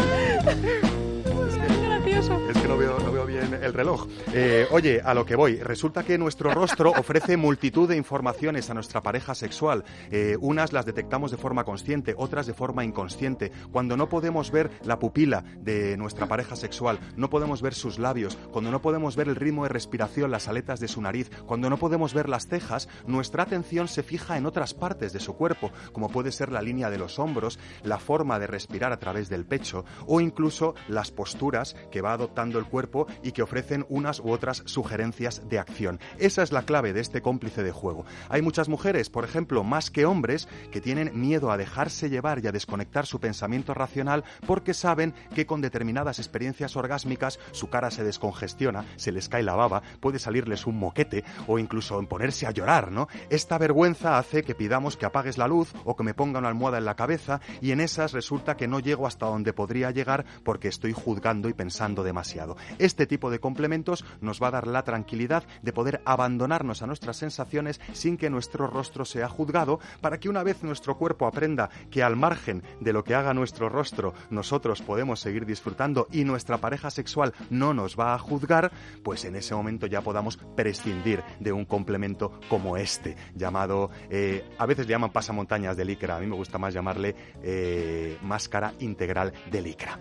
[1.84, 2.50] Gracioso.
[2.50, 4.08] Es que no veo, no veo bien el reloj.
[4.34, 5.58] Eh, oye, a lo que voy.
[5.58, 9.84] Resulta que nuestro rostro ofrece multitud de informaciones a nuestra pareja sexual.
[10.12, 13.52] Eh, unas las detectamos de forma consciente, otras de forma inconsciente.
[13.72, 18.38] Cuando no podemos ver la pupila de nuestra pareja sexual, no podemos ver sus labios,
[18.52, 21.78] cuando no podemos ver el ritmo de respiración, las aletas de su nariz, cuando no
[21.78, 26.10] podemos ver las cejas, nuestra atención se fija en otras partes de su cuerpo, como
[26.10, 29.86] puede ser la línea de los hombros, la forma de respirar a través del pecho
[30.08, 34.64] o incluso las posturas que va adoptando el cuerpo y que ofrecen unas u otras
[34.66, 36.00] sugerencias de acción.
[36.18, 38.06] Esa es la clave de este cómplice de juego.
[38.30, 42.48] Hay muchas mujeres, por ejemplo, más que hombres, que tienen miedo a dejarse llevar y
[42.48, 48.04] a desconectar su pensamiento racional porque saben que con determinadas experiencias orgásmicas su cara se
[48.04, 52.52] descongestiona, se les cae la baba, puede salirles un moquete o incluso en ponerse a
[52.52, 53.08] llorar, ¿no?
[53.30, 56.78] Esta vergüenza hace que pidamos que apagues la luz o que me ponga una almohada
[56.78, 60.68] en la cabeza y en esas resulta que no llego hasta donde podría llegar porque
[60.68, 62.58] estoy juzgando y pensando demasiado.
[62.78, 67.18] Este tipo de complementos nos va a dar la tranquilidad de poder abandonarnos a nuestras
[67.18, 72.04] sensaciones sin que nuestro rostro sea juzgado, para que una vez nuestro cuerpo aprenda que
[72.04, 76.90] al margen de lo que haga nuestro rostro, nosotros podemos seguir disfrutando y nuestra pareja
[76.92, 78.72] sexual no nos va a juzgar,
[79.04, 84.66] pues en ese momento ya podamos prescindir de un complemento como este, llamado, eh, a
[84.66, 89.34] veces le llaman pasamontañas de licra, a mí me gusta más llamarle eh, máscara integral
[89.52, 90.00] de licra.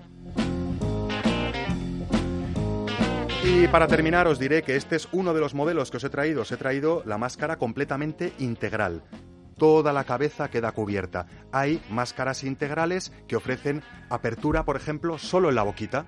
[3.51, 6.11] Y para terminar os diré que este es uno de los modelos que os he
[6.11, 6.43] traído.
[6.43, 9.03] Os he traído la máscara completamente integral.
[9.57, 11.27] Toda la cabeza queda cubierta.
[11.51, 16.05] Hay máscaras integrales que ofrecen apertura, por ejemplo, solo en la boquita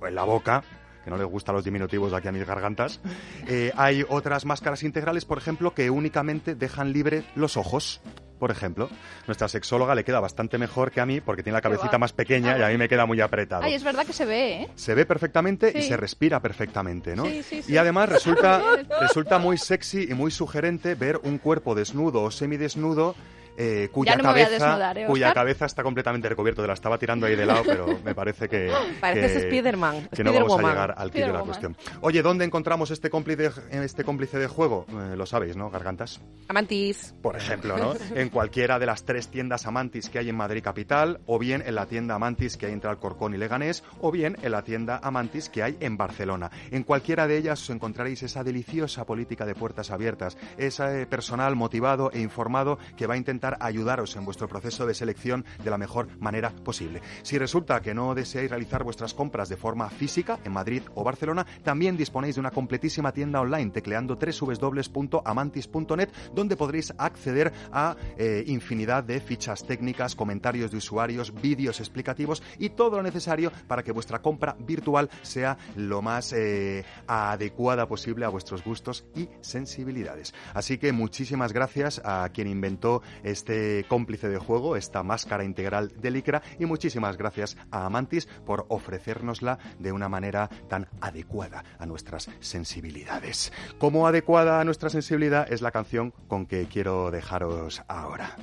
[0.00, 0.64] o en la boca,
[1.04, 3.00] que no les gustan los diminutivos aquí a mis gargantas.
[3.46, 8.00] Eh, hay otras máscaras integrales, por ejemplo, que únicamente dejan libre los ojos.
[8.40, 8.88] Por ejemplo,
[9.26, 12.58] nuestra sexóloga le queda bastante mejor que a mí porque tiene la cabecita más pequeña
[12.58, 13.62] y a mí me queda muy apretado.
[13.62, 14.68] Ay, es verdad que se ve, ¿eh?
[14.76, 15.88] Se ve perfectamente y Sí.
[15.88, 17.26] se respira perfectamente, ¿no?
[17.26, 17.72] Sí, sí, sí.
[17.72, 18.62] Y además resulta,
[19.00, 23.14] resulta muy sexy y muy sugerente ver un cuerpo desnudo o semidesnudo
[23.62, 26.62] eh, cuya, no cabeza, desnudar, ¿eh, cuya cabeza está completamente recubierto.
[26.62, 28.72] Te la estaba tirando ahí de lado, pero me parece que...
[29.00, 31.76] Pareces que- Spiderman, Que no vamos a llegar al quid de la cuestión.
[32.00, 34.86] Oye, ¿dónde encontramos este cómplice, este cómplice de juego?
[34.88, 35.70] Eh, lo sabéis, ¿no?
[35.70, 37.14] Gargantas Amantis.
[37.20, 37.94] por ejemplo, ¿no?
[38.14, 41.74] En cualquiera de las tres tiendas Amantis que hay en Madrid capital, o bien en
[41.74, 45.48] la tienda Amantis que hay entre Alcorcón y Leganés, o bien en la tienda Amantis
[45.48, 46.50] que hay en Barcelona.
[46.70, 52.10] En cualquiera de ellas os encontraréis esa deliciosa política de puertas abiertas, ese personal motivado
[52.12, 56.08] e informado que va a intentar ayudaros en vuestro proceso de selección de la mejor
[56.20, 57.00] manera posible.
[57.22, 61.46] Si resulta que no deseáis realizar vuestras compras de forma física en Madrid o Barcelona,
[61.62, 69.04] también disponéis de una completísima tienda online tecleando www.amantis.net donde podréis acceder a eh, infinidad
[69.04, 74.20] de fichas técnicas, comentarios de usuarios, vídeos explicativos y todo lo necesario para que vuestra
[74.20, 80.34] compra virtual sea lo más eh, adecuada posible a vuestros gustos y sensibilidades.
[80.54, 86.10] Así que muchísimas gracias a quien inventó este cómplice de juego, esta máscara integral de
[86.10, 92.30] licra y muchísimas gracias a Amantis por ofrecérnosla de una manera tan adecuada a nuestras
[92.40, 93.52] sensibilidades.
[93.78, 98.36] Como adecuada a nuestra sensibilidad es la canción con que quiero dejaros ahora.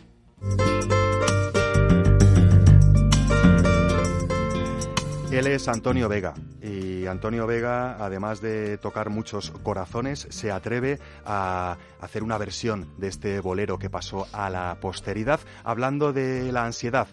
[5.38, 11.78] Él es Antonio Vega y Antonio Vega, además de tocar muchos corazones, se atreve a
[12.02, 17.08] hacer una versión de este bolero que pasó a la posteridad, hablando de la ansiedad,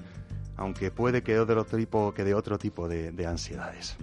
[0.56, 3.98] aunque puede que de otro tipo, que de otro tipo de, de ansiedades.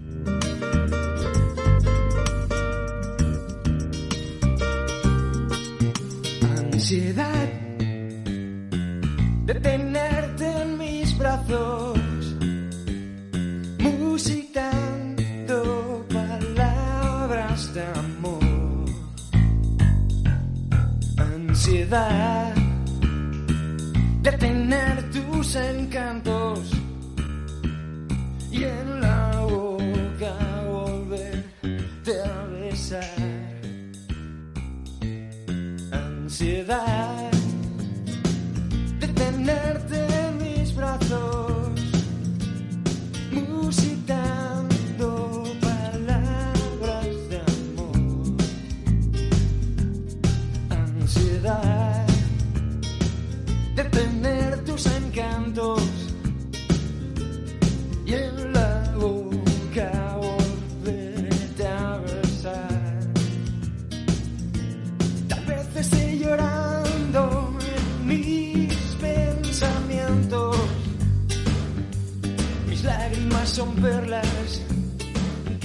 [6.72, 7.31] Ansiedad
[21.92, 21.98] De
[24.40, 26.72] tener tus encantos
[28.50, 30.34] y en la boca
[30.70, 33.04] volverte a besar.
[35.92, 37.01] Ansiedad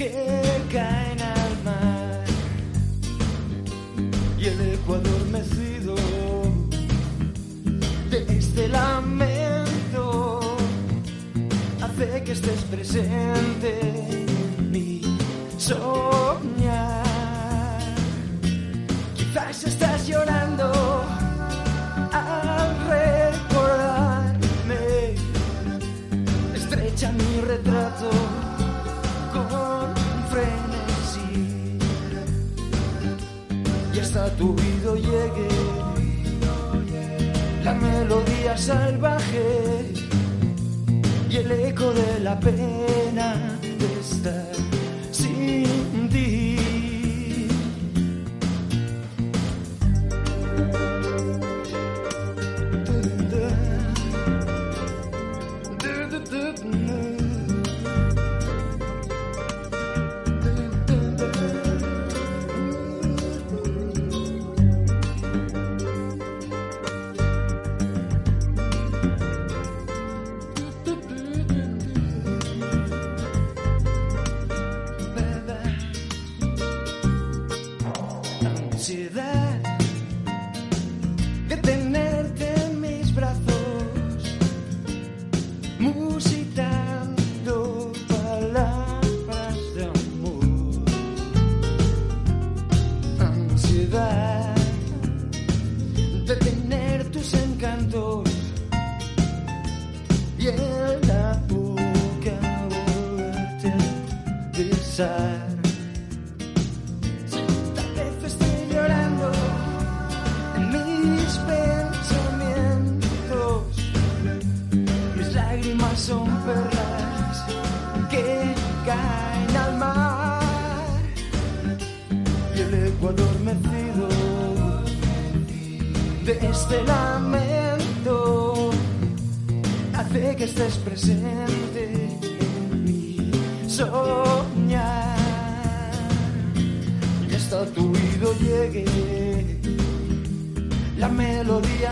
[0.09, 2.23] que caen al mar.
[4.37, 5.95] Y el eco adormecido
[8.09, 10.39] de este lamento
[11.81, 15.01] hace que estés presente en mi
[15.57, 17.03] soñar.
[19.15, 20.71] Quizás estás llorando
[22.13, 24.45] al recordarme.
[26.55, 28.09] Estrecha mi retrato
[29.33, 29.76] con
[34.07, 35.49] hasta tu oído llegue
[37.61, 39.91] la melodía salvaje
[41.29, 44.53] y el eco de la pena de estar
[45.11, 46.66] sin ti.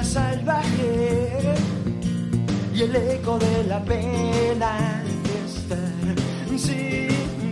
[0.04, 1.56] Salvaje
[2.74, 6.58] y el eco de la pena de estar.
[6.58, 7.45] Sin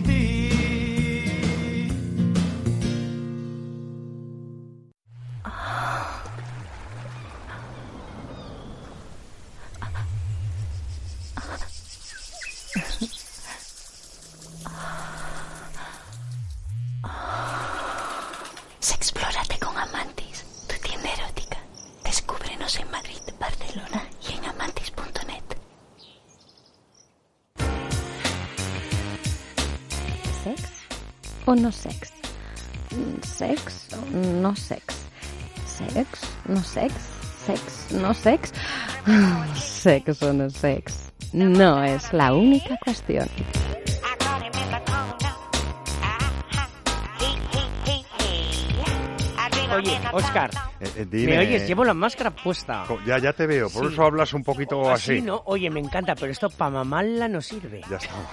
[31.54, 32.12] o no sex?
[33.22, 34.82] ¿Sex o no sex?
[35.66, 36.08] ¿Sex?
[36.46, 36.94] ¿No sex?
[37.46, 37.86] ¿Sex?
[37.92, 38.52] ¿No sex?
[39.54, 41.12] ¿Sex o no sex?
[41.32, 43.28] No es la única cuestión.
[49.74, 51.32] Oye, Oscar, Eh, eh, dime.
[51.32, 51.66] ¿me oyes?
[51.66, 52.84] Llevo la máscara puesta.
[53.04, 53.92] Ya, ya te veo, por Sí.
[53.94, 55.12] eso hablas un poquito así.
[55.14, 55.42] Así, ¿no?
[55.46, 57.80] Oye, me encanta, pero esto para mamarla no sirve.
[57.90, 58.24] Ya estamos.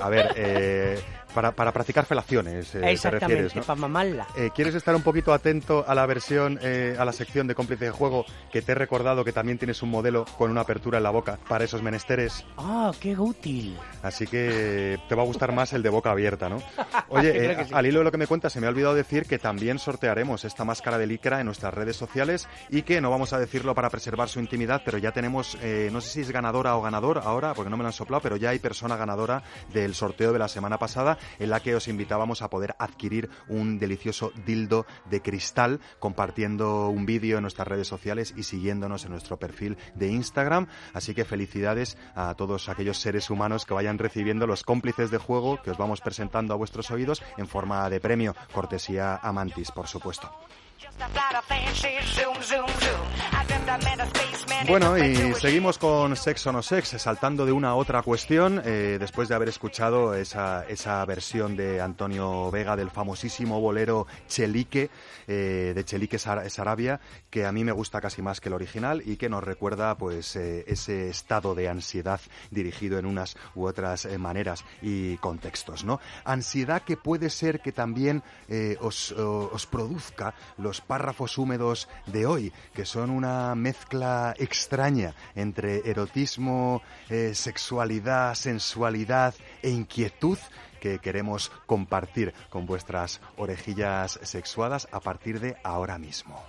[0.00, 1.00] A ver, eh,
[1.34, 3.62] para, para practicar felaciones, eh, te refieres, ¿no?
[3.62, 4.26] para mamarla.
[4.36, 7.86] Eh, ¿Quieres estar un poquito atento a la versión, eh, a la sección de cómplice
[7.86, 11.04] de juego que te he recordado que también tienes un modelo con una apertura en
[11.04, 12.44] la boca para esos menesteres?
[12.56, 13.76] Ah, qué útil.
[14.02, 16.62] Así que te va a gustar más el de boca abierta, ¿no?
[17.08, 17.74] Oye, eh, sí.
[17.74, 20.44] al hilo de lo que me cuentas, se me ha olvidado decir que también sortearemos
[20.44, 23.90] esta máscara de licra en nuestras redes sociales y que no vamos a decirlo para
[23.90, 27.54] preservar su intimidad, pero ya tenemos, eh, no sé si es ganadora o ganador ahora,
[27.54, 30.48] porque no me lo han soplado, pero ya hay persona ganadora del sorteo de la
[30.48, 35.80] semana pasada en la que os invitábamos a poder adquirir un delicioso dildo de cristal
[35.98, 40.66] compartiendo un vídeo en nuestras redes sociales y siguiéndonos en nuestro perfil de Instagram.
[40.92, 45.60] Así que felicidades a todos aquellos seres humanos que vayan recibiendo los cómplices de juego
[45.62, 50.30] que os vamos presentando a vuestros oídos en forma de premio, cortesía Amantis, por supuesto.
[54.68, 58.96] Bueno, y seguimos con Sex o no Sex, saltando de una a otra cuestión, eh,
[58.98, 64.90] después de haber escuchado esa, esa versión de Antonio Vega del famosísimo bolero Chelique,
[65.26, 67.00] eh, de Chelique Sar- Sarabia,
[67.30, 70.36] que a mí me gusta casi más que el original y que nos recuerda pues
[70.36, 72.20] eh, ese estado de ansiedad
[72.50, 76.00] dirigido en unas u otras maneras y contextos, ¿no?
[76.24, 78.22] Ansiedad que puede ser que también
[78.80, 80.34] os, os produzca
[80.64, 89.34] los párrafos húmedos de hoy, que son una mezcla extraña entre erotismo, eh, sexualidad, sensualidad
[89.62, 90.38] e inquietud
[90.80, 96.42] que queremos compartir con vuestras orejillas sexuadas a partir de ahora mismo.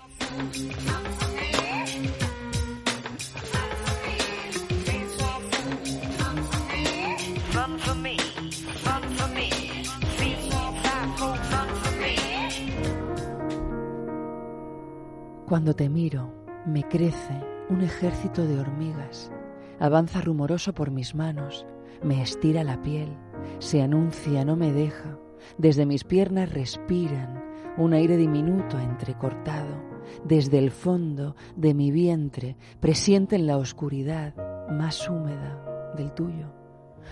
[15.47, 16.33] Cuando te miro,
[16.65, 17.39] me crece
[17.69, 19.31] un ejército de hormigas.
[19.79, 21.67] Avanza rumoroso por mis manos,
[22.01, 23.15] me estira la piel,
[23.59, 25.19] se anuncia, no me deja.
[25.59, 27.43] Desde mis piernas respiran
[27.77, 29.83] un aire diminuto entrecortado.
[30.23, 34.33] Desde el fondo de mi vientre presienten la oscuridad
[34.71, 36.55] más húmeda del tuyo.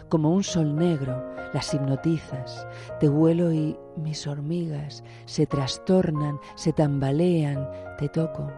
[0.09, 1.23] Como un sol negro,
[1.53, 2.67] las hipnotizas,
[2.99, 8.51] te huelo y mis hormigas se trastornan, se tambalean, te toco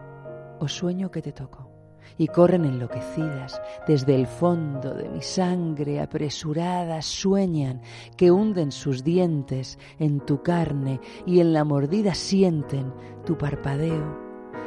[0.58, 1.70] o sueño que te toco
[2.18, 7.82] y corren enloquecidas desde el fondo de mi sangre apresuradas sueñan
[8.16, 12.92] que hunden sus dientes en tu carne y en la mordida sienten
[13.24, 14.26] tu parpadeo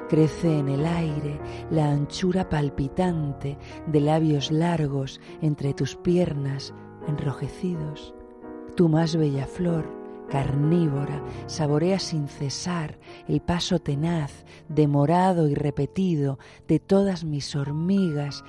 [0.09, 1.39] Crece en el aire
[1.69, 6.73] la anchura palpitante de labios largos entre tus piernas
[7.07, 8.15] enrojecidos.
[8.75, 9.98] Tu más bella flor,
[10.29, 18.43] carnívora, saborea sin cesar el paso tenaz, demorado y repetido de todas mis hormigas.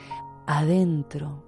[0.47, 1.45] Adentro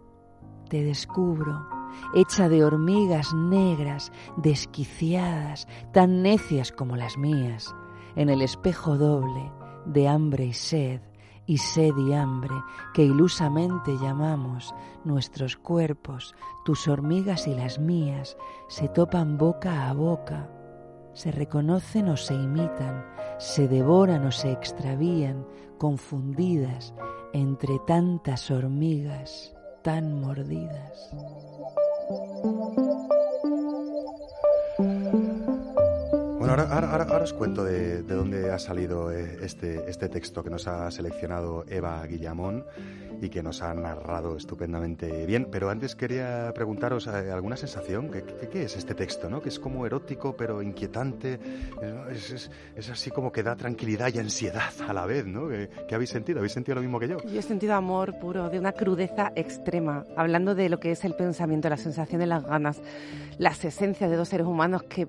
[0.68, 1.68] te descubro,
[2.14, 7.74] hecha de hormigas negras, desquiciadas, tan necias como las mías,
[8.16, 9.52] en el espejo doble
[9.84, 11.00] de hambre y sed,
[11.46, 12.54] y sed y hambre
[12.94, 14.74] que ilusamente llamamos
[15.04, 16.34] nuestros cuerpos,
[16.64, 18.36] tus hormigas y las mías,
[18.68, 20.48] se topan boca a boca,
[21.12, 23.04] se reconocen o se imitan,
[23.38, 25.46] se devoran o se extravían,
[25.78, 26.94] confundidas
[27.32, 31.10] entre tantas hormigas tan mordidas.
[36.52, 40.50] Ahora- ahora- ahora os cuento de, de dónde ha salido eh, este, este texto que
[40.50, 42.66] nos ha seleccionado Eva Guillamón
[43.22, 45.48] y que nos ha narrado estupendamente bien.
[45.50, 48.10] Pero antes quería preguntaros eh, alguna sensación.
[48.10, 49.30] ¿Qué, qué- qué es este texto?
[49.30, 49.40] ¿no?
[49.40, 51.40] Que es como erótico pero inquietante.
[52.10, 55.24] Es, es- es así como que da tranquilidad y ansiedad a la vez.
[55.24, 55.48] ¿no?
[55.48, 56.40] ¿Qué, qué habéis sentido?
[56.40, 57.16] ¿Habéis sentido lo mismo que yo?
[57.22, 61.14] Yo he sentido amor puro, de una crudeza extrema, hablando de lo que es el
[61.14, 62.82] pensamiento, la sensación de las ganas,
[63.38, 65.08] las esencias de dos seres humanos que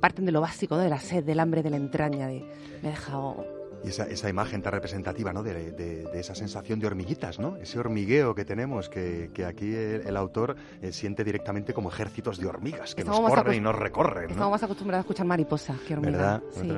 [0.00, 0.82] parten de lo básico, ¿no?
[0.82, 2.26] de la sed, del hambre, de la entraña.
[2.28, 2.44] De...
[2.82, 3.44] Me ha dejado
[3.84, 5.42] Y esa, esa imagen tan representativa, ¿no?
[5.42, 7.56] De, de- de esa sensación de hormiguitas, ¿no?
[7.56, 12.38] Ese hormigueo que tenemos, que, que aquí el, el autor eh, siente directamente como ejércitos
[12.38, 14.50] de hormigas que Estamos nos corren y nos recorren, Estamos ¿no?
[14.50, 16.42] más acostumbrados a escuchar mariposas que hormigas.
[16.52, 16.70] Sí.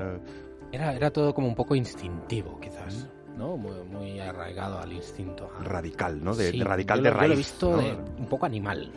[0.73, 3.57] Era, era todo como un poco instintivo, quizás, ¿no?
[3.59, 5.51] Muy, muy arraigado al instinto.
[5.62, 6.35] Radical, ¿no?
[6.35, 7.29] De, Sí, de radical yo de lo- raíz.
[7.29, 7.79] Yo lo he visto ¿no?
[7.83, 8.91] de- un poco animal.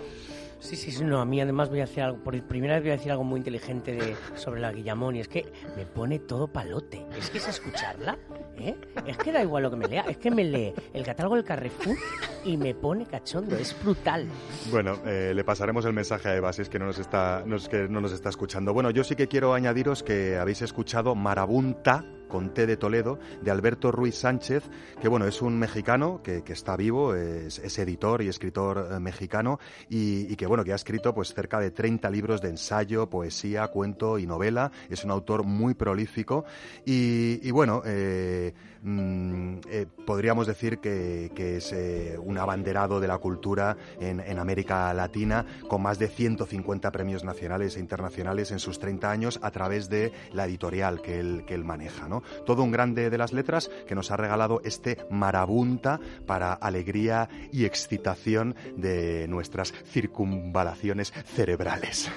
[0.59, 2.91] Sí, sí, sí, no, a mí además voy a decir algo, por primera vez voy
[2.91, 5.45] a decir algo muy inteligente de, sobre la Guillamón y es que
[5.75, 7.05] me pone todo palote.
[7.17, 8.17] Es que es escucharla,
[8.57, 8.75] ¿eh?
[9.05, 11.43] Es que da igual lo que me lea, es que me lee el catálogo del
[11.43, 11.95] Carrefour
[12.43, 14.27] y me pone cachondo, es brutal.
[14.71, 17.57] Bueno, eh, le pasaremos el mensaje a Eva si es que no nos está, no
[17.57, 18.73] es que no nos está escuchando.
[18.73, 23.51] Bueno, yo sí que quiero añadiros que habéis escuchado Marabunta con T de Toledo de
[23.51, 24.63] Alberto Ruiz Sánchez,
[25.01, 28.99] que bueno, es un mexicano que, que está vivo, es, es editor y escritor eh,
[28.99, 29.59] mexicano
[29.89, 33.67] y, y que bueno, que ha escrito pues cerca de 30 libros de ensayo, poesía,
[33.67, 34.71] cuento y novela.
[34.89, 36.45] Es un autor muy prolífico
[36.85, 38.53] y, y bueno, eh,
[38.85, 44.93] mm, eh, podríamos decir que, es eh, un abanderado de la cultura en, en América
[44.93, 49.89] Latina, con más de 150 premios nacionales e internacionales en sus 30 años a través
[49.89, 52.07] de la editorial que él, que él maneja.
[52.07, 52.23] ¿no?
[52.45, 57.65] Todo un grande de las letras que nos ha regalado este marabunta para alegría y
[57.65, 62.09] excitación de nuestras circunvalaciones cerebrales.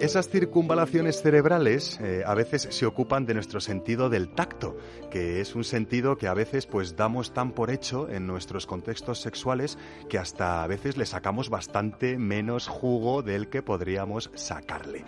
[0.00, 4.76] Esas circunvalaciones cerebrales eh, a veces se ocupan de nuestro sentido del tacto,
[5.10, 9.20] que es un sentido que a veces pues damos tan por hecho en nuestros contextos
[9.20, 9.78] sexuales
[10.08, 15.04] que hasta a veces le sacamos bastante menos jugo del que podríamos sacarle.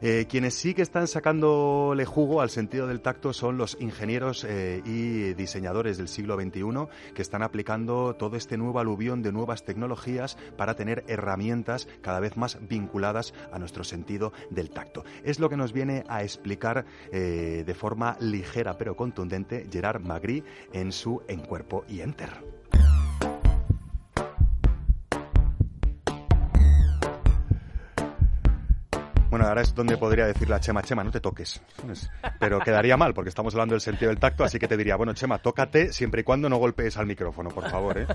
[0.00, 4.80] Eh, quienes sí que están sacándole jugo al sentido del tacto son los ingenieros eh,
[4.84, 10.36] y diseñadores del siglo XXI que están aplicando todo este nuevo aluvión de nuevas tecnologías
[10.56, 15.04] para tener herramientas cada vez más vinculadas a nuestro sentido del tacto.
[15.24, 20.44] Es lo que nos viene a explicar eh, de forma ligera pero contundente Gerard Magri
[20.72, 22.30] en su En Cuerpo y Enter.
[29.30, 31.60] Bueno, ahora es donde podría decirle a Chema, Chema, no te toques.
[31.90, 32.10] Es-
[32.40, 35.12] Pero quedaría mal, porque estamos hablando del sentido del tacto, así que te diría, bueno,
[35.12, 38.06] Chema, tócate siempre y cuando no golpees al micrófono, por favor, ¿eh?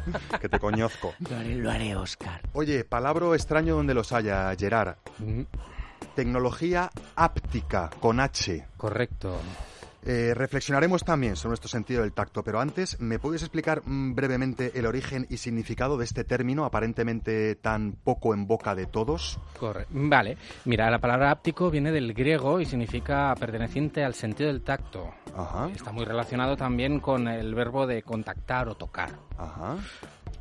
[0.42, 1.14] Que te coñozco.
[1.30, 2.42] Lo haré, lo haré, Oscar.
[2.54, 4.96] Oye, palabra extraño donde los haya, Gerard.
[6.16, 8.66] Tecnología áptica, con H.
[8.78, 9.38] Correcto.
[10.06, 14.72] Eh, reflexionaremos también sobre nuestro sentido del tacto, pero antes, ¿me puedes explicar mm, brevemente
[14.78, 19.40] el origen y significado de este término aparentemente tan poco en boca de todos?
[19.60, 24.62] Corre- Vale, mira, la palabra áptico viene del griego y significa perteneciente al sentido del
[24.62, 25.10] tacto.
[25.74, 29.12] Está muy relacionado también con el verbo de contactar o tocar.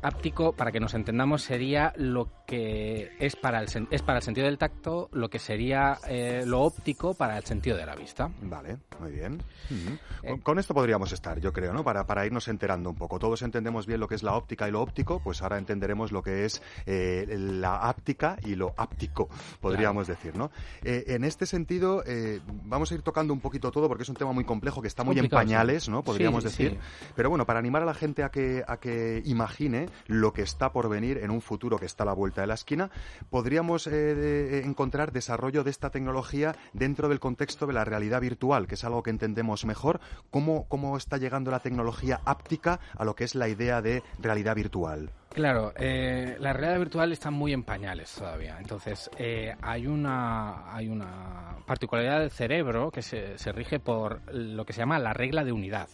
[0.03, 4.23] Áptico, para que nos entendamos, sería lo que es para el, sen- es para el
[4.23, 8.29] sentido del tacto, lo que sería eh, lo óptico para el sentido de la vista.
[8.41, 9.41] Vale, muy bien.
[9.71, 9.97] Ujú.
[10.27, 11.83] Con, con esto podríamos estar, yo creo, ¿no?
[11.85, 13.17] Para, para irnos enterando un poco.
[13.17, 16.21] Todos entendemos bien lo que es la óptica y lo óptico, pues ahora entenderemos lo
[16.21, 19.29] que es eh, la áptica y lo áptico,
[19.61, 20.51] podríamos decir, ¿no?
[20.83, 24.15] Eh, en este sentido, eh, vamos a ir tocando un poquito todo porque es un
[24.15, 25.87] tema muy complejo que está muy Complicado, en pañales.
[25.87, 26.03] ¿no?
[26.03, 26.71] Podríamos Sí, decir.
[26.71, 27.09] sí.
[27.15, 30.71] Pero bueno, para animar a la gente a que, a que imagine lo que está
[30.71, 32.89] por venir en un futuro que está a la vuelta de la esquina,
[33.29, 38.67] podríamos eh, de- encontrar desarrollo de esta tecnología dentro del contexto de la realidad virtual,
[38.67, 39.99] que es algo que entendemos mejor.
[40.31, 44.55] ¿Cómo, cómo está llegando la tecnología áptica a lo que es la idea de realidad
[44.55, 45.11] virtual?
[45.33, 48.57] Claro, eh, la realidad virtual está muy en pañales todavía.
[48.59, 54.63] Entonces, eh, hay, una, hay una particularidad del cerebro que se, se, rige por lo
[54.63, 55.89] que se llama la regla de unidad.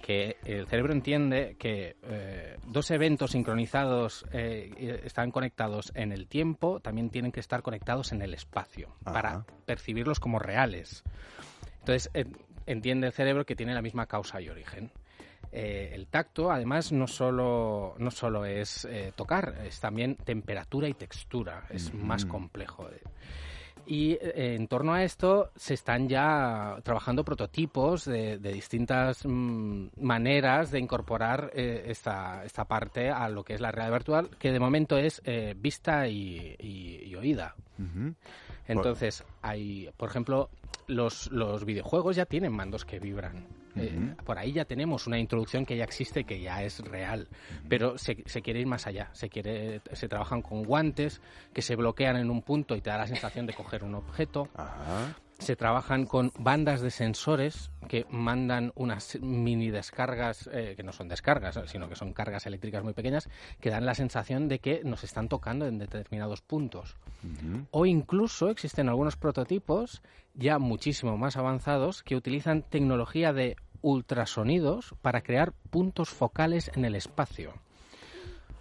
[0.00, 6.78] Que el cerebro entiende que eh, dos eventos sincronizados eh, están conectados en el tiempo,
[6.78, 11.02] también tienen que estar conectados en el espacio para percibirlos como reales.
[11.80, 12.10] Entonces,
[12.66, 14.92] entiende el cerebro que tiene la misma causa y origen.
[15.50, 20.94] Eh, el tacto, además, no solo, no solo es eh, tocar, es también temperatura y
[20.94, 22.88] textura, es más complejo.
[23.86, 30.70] Y eh, en torno a esto se están ya trabajando prototipos de, distintas mm, maneras
[30.70, 34.98] de incorporar esta, esta parte a lo que es la realidad virtual, que de momento
[34.98, 35.22] es
[35.56, 37.56] vista y, oída.
[38.66, 40.50] Entonces, hay, por ejemplo,
[40.86, 43.57] los, los videojuegos ya tienen mandos que vibran.
[43.76, 47.28] Eh, por ahí ya tenemos una introducción que ya existe, que ya es real,
[47.68, 49.10] pero se, se, quiere ir más allá.
[49.12, 51.20] Se, quiere, se trabajan con guantes
[51.52, 54.48] que se bloquean en un punto y te da la sensación de coger un objeto.
[55.38, 61.08] Se trabajan con bandas de sensores que mandan unas mini descargas, eh, que no son
[61.08, 63.28] descargas, sino que son cargas eléctricas muy pequeñas,
[63.60, 66.96] que dan la sensación de que nos están tocando en determinados puntos.
[67.70, 70.02] O incluso existen algunos prototipos
[70.34, 76.94] ya muchísimo más avanzados que utilizan tecnología de ultrasonidos para crear puntos focales en el
[76.94, 77.54] espacio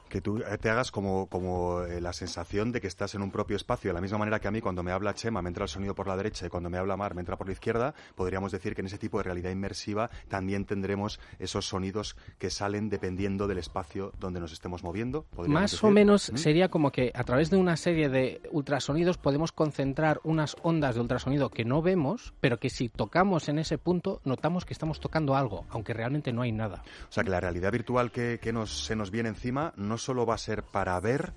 [0.09, 3.31] que tú eh, te hagas como, como eh, la sensación de que estás en un
[3.31, 3.89] propio espacio.
[3.89, 5.95] De la misma manera que a mí, cuando me habla Chema, me entra el sonido
[5.95, 8.75] por la derecha y cuando me habla Mar, me entra por la izquierda, podríamos decir
[8.75, 13.57] que en ese tipo de realidad inmersiva también tendremos esos sonidos que salen dependiendo del
[13.57, 15.25] espacio donde nos estemos moviendo.
[15.47, 16.37] Más o menos ¿Mm?
[16.37, 21.01] sería como que a través de una serie de ultrasonidos podemos concentrar unas ondas de
[21.01, 25.35] ultrasonido que no vemos, pero que si tocamos en ese punto notamos que estamos tocando
[25.35, 26.83] algo, aunque realmente no hay nada.
[27.09, 30.25] O sea que la realidad virtual que, que nos, se nos viene encima no solo
[30.25, 31.33] va a ser para ver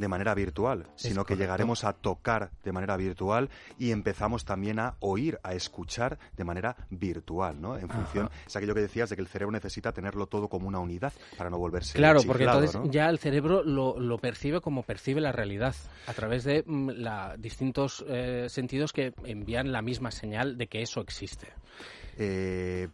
[0.00, 4.94] de manera virtual, sino que llegaremos a tocar de manera virtual y empezamos también a
[5.00, 7.76] oír, a escuchar de manera virtual, ¿no?
[7.76, 10.78] En función, es aquello que decías de que el cerebro necesita tenerlo todo como una
[10.78, 15.32] unidad para no volverse Claro, porque entonces ya el cerebro lo, percibe como percibe la
[15.32, 15.74] realidad,
[16.06, 20.80] a través de mm, la, distintos eh, sentidos que envían la misma señal de que
[20.80, 21.48] eso existe.
[22.16, 22.88] Eh,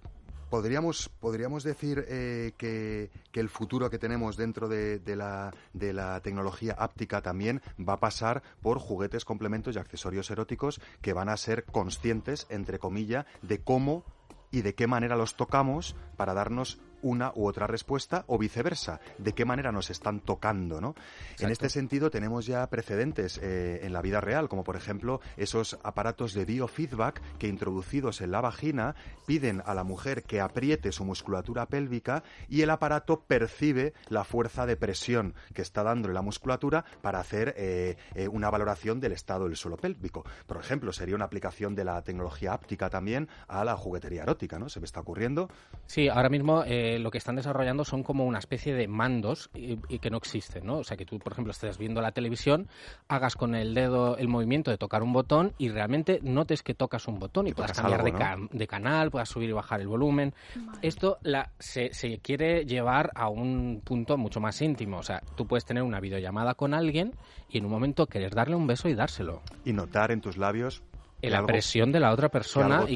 [0.50, 6.74] podríamos, podríamos decir eh, que, el futuro que tenemos dentro de, la, de la tecnología
[6.78, 11.64] áptica también va a pasar por juguetes, complementos y accesorios eróticos que van a ser
[11.64, 14.04] conscientes, entre comillas, de cómo
[14.50, 19.32] y de qué manera los tocamos para darnos una u otra respuesta o viceversa, de
[19.32, 20.94] qué manera nos están tocando, ¿no?
[21.38, 25.78] En este sentido tenemos ya precedentes eh, en la vida real, como por ejemplo esos
[25.82, 28.94] aparatos de biofeedback que introducidos en la vagina
[29.26, 34.66] piden a la mujer que apriete su musculatura pélvica y el aparato percibe la fuerza
[34.66, 39.46] de presión que está dando la musculatura para hacer eh, eh, una valoración del estado
[39.46, 40.24] del suelo pélvico.
[40.46, 44.68] Por ejemplo, sería una aplicación de la tecnología áptica también a la juguetería erótica, ¿no?
[44.68, 45.48] Se me está ocurriendo.
[45.86, 46.64] Sí, ahora mismo
[46.98, 50.78] lo que están desarrollando son como una especie de mandos y, que no existen, ¿no?
[50.78, 52.68] O sea, que tú, por ejemplo, estés viendo la televisión,
[53.08, 57.08] hagas con el dedo el movimiento de tocar un botón y realmente notes que tocas
[57.08, 60.34] un botón y, puedas cambiar de, canal, puedas subir y bajar el volumen.
[60.82, 64.98] Esto la, se, se quiere llevar a un punto mucho más íntimo.
[64.98, 67.14] O sea, tú puedes tener una videollamada con alguien
[67.48, 69.42] y en un momento querer darle un beso y dárselo.
[69.64, 70.82] Y notar en tus labios
[71.22, 72.94] la presión de la otra persona y,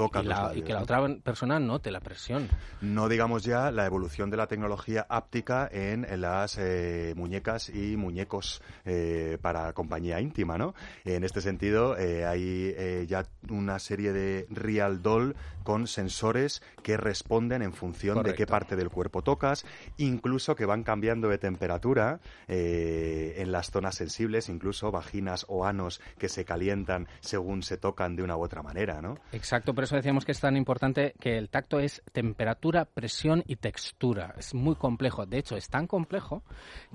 [0.62, 2.48] que la otra persona note la presión.
[2.80, 8.62] No digamos ya la evolución de la tecnología áptica en, las eh, muñecas y muñecos
[8.84, 10.74] eh, para compañía íntima, ¿no?
[11.04, 15.34] En este sentido, eh, hay ya una serie de Real Doll
[15.70, 19.64] con sensores que responden en función de qué parte del cuerpo tocas,
[19.98, 22.18] incluso que van cambiando de temperatura
[22.48, 28.24] en las zonas sensibles, incluso vaginas o anos que se calientan según se tocan de
[28.24, 29.14] una u otra manera, ¿no?
[29.30, 33.54] Exacto, por eso decíamos que es tan importante que el tacto es temperatura, presión y
[33.54, 34.34] textura.
[34.36, 35.24] Es muy complejo.
[35.24, 36.42] De hecho, es tan complejo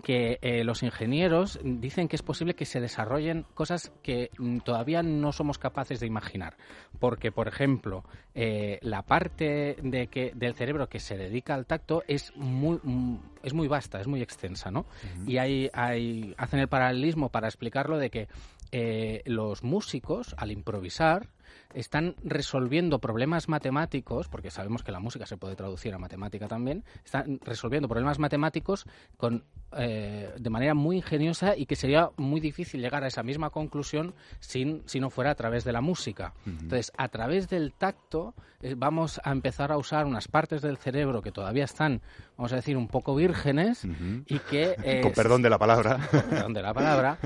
[0.04, 5.02] que eh, los ingenieros dicen que es posible que se desarrollen cosas que mm, todavía
[5.02, 6.58] no somos capaces de imaginar.
[7.00, 8.04] Porque, por ejemplo,
[8.34, 13.18] eh, la parte de que, del cerebro que se dedica al tacto es muy, mm,
[13.44, 14.86] es muy vasta, es muy extensa, ¿no?
[15.28, 18.28] Y hay, hay, hacen el paralelismo para explicarlo de que
[18.72, 21.30] eh, los músicos, al improvisar,
[21.74, 26.84] están resolviendo problemas matemáticos, porque sabemos que la música se puede traducir a matemática también,
[27.04, 28.86] están resolviendo problemas matemáticos
[29.18, 29.44] con
[29.78, 34.14] eh, de manera muy ingeniosa y que sería muy difícil llegar a esa misma conclusión
[34.40, 36.34] sin, si no fuera a través de la música.
[36.46, 41.22] Entonces, a través del tacto eh, vamos a empezar a usar unas partes del cerebro
[41.22, 42.02] que todavía están,
[42.38, 43.86] vamos a decir, un poco vírgenes
[44.28, 44.76] y que...
[44.84, 46.00] eh, Con perdón de la palabra.
[46.12, 47.18] perdón de la palabra,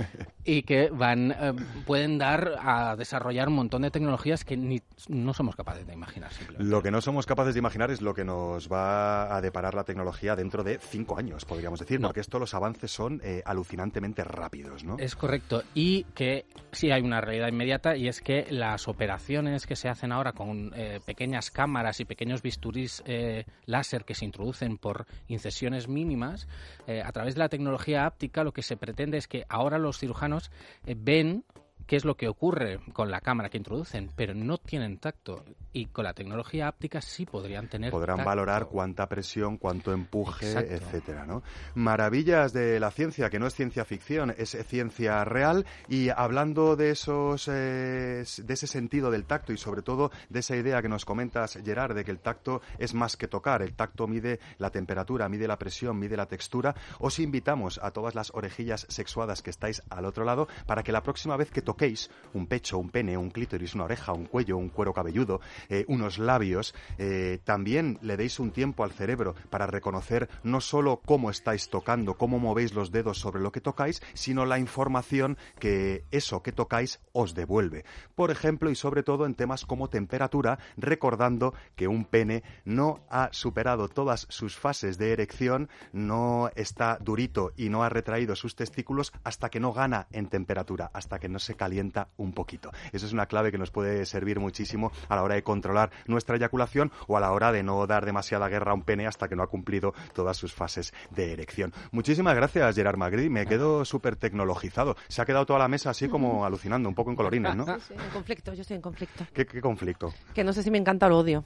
[0.43, 1.35] y que van
[1.85, 6.31] pueden dar a desarrollar un montón de tecnologías que ni, no somos capaces de imaginar.
[6.57, 9.83] Lo que no somos capaces de imaginar es lo que nos va a deparar la
[9.83, 14.83] tecnología dentro de cinco años, podríamos decir, porque esto los avances son eh, alucinantemente rápidos,
[14.83, 14.97] ¿no?
[14.97, 15.63] Es correcto.
[15.73, 20.11] Y que sí hay una realidad inmediata y es que las operaciones que se hacen
[20.11, 25.87] ahora con eh, pequeñas cámaras y pequeños bisturís eh, láser que se introducen por incesiones
[25.87, 26.47] mínimas,
[27.03, 30.51] a través de la tecnología áptica lo que se pretende es que ahora los cirujanos
[30.97, 31.43] ven
[31.89, 35.43] qué es lo que ocurre con la cámara que introducen, pero no tienen tacto.
[35.73, 38.29] Y con la tecnología áptica sí podrían tener Podrán tacto.
[38.29, 40.73] valorar cuánta presión, cuánto empuje, Exacto.
[40.73, 41.41] etcétera, ¿no?
[41.73, 45.65] Maravillas de la ciencia, que no es ciencia ficción, es ciencia real.
[45.87, 50.55] Y hablando de esos, eh, de ese sentido del tacto y sobre todo de esa
[50.55, 53.63] idea que nos comentas, Gerard, de que el tacto es más que tocar.
[53.63, 56.75] El tacto mide la temperatura, mide la presión, mide la textura.
[56.99, 61.01] Os invitamos a todas las orejillas sexuadas que estáis al otro lado para que la
[61.01, 61.78] próxima vez que toquéis
[62.33, 66.19] un pecho, un pene, un clítoris, una oreja, un cuello, un cuero cabelludo, eh, unos
[66.19, 71.69] labios, eh, también le deis un tiempo al cerebro para reconocer no solo cómo estáis
[71.69, 76.51] tocando, cómo movéis los dedos sobre lo que tocáis, sino la información que eso que
[76.51, 77.85] tocáis os devuelve.
[78.15, 83.29] Por ejemplo, y sobre todo en temas como temperatura, recordando que un pene no ha
[83.31, 89.13] superado todas sus fases de erección, no está durito y no ha retraído sus testículos
[89.23, 91.68] hasta que no gana en temperatura, hasta que no se calienta
[92.17, 92.71] un poquito.
[92.91, 96.35] Eso es una clave que nos puede servir muchísimo a la hora de controlar nuestra
[96.35, 99.35] eyaculación o a la hora de no dar demasiada guerra a un pene hasta que
[99.35, 101.73] no ha cumplido todas sus fases de erección.
[101.91, 103.29] Muchísimas gracias, Gerard Magri.
[103.29, 104.95] Me quedo súper tecnologizado.
[105.07, 107.65] Se ha quedado toda la mesa así como alucinando, un poco en colorines, ¿no?
[107.79, 109.25] Sí, en conflicto, yo estoy en conflicto.
[109.33, 110.13] ¿Qué, qué conflicto?
[110.33, 111.45] Que no sé si me encanta o lo odio.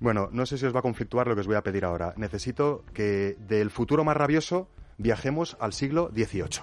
[0.00, 2.14] Bueno, no sé si os va a conflictuar lo que os voy a pedir ahora.
[2.16, 4.68] Necesito que del futuro más rabioso
[4.98, 6.62] viajemos al siglo XVIII.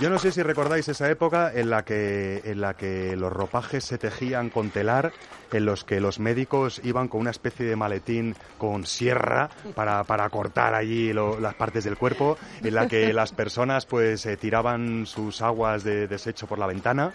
[0.00, 3.84] Yo no sé si recordáis esa época en la que en la que los ropajes
[3.84, 5.12] se tejían con telar,
[5.52, 10.28] en los que los médicos iban con una especie de maletín con sierra para, para
[10.30, 15.42] cortar allí las partes del cuerpo, en la que las personas pues eh, tiraban sus
[15.42, 17.12] aguas de desecho por la ventana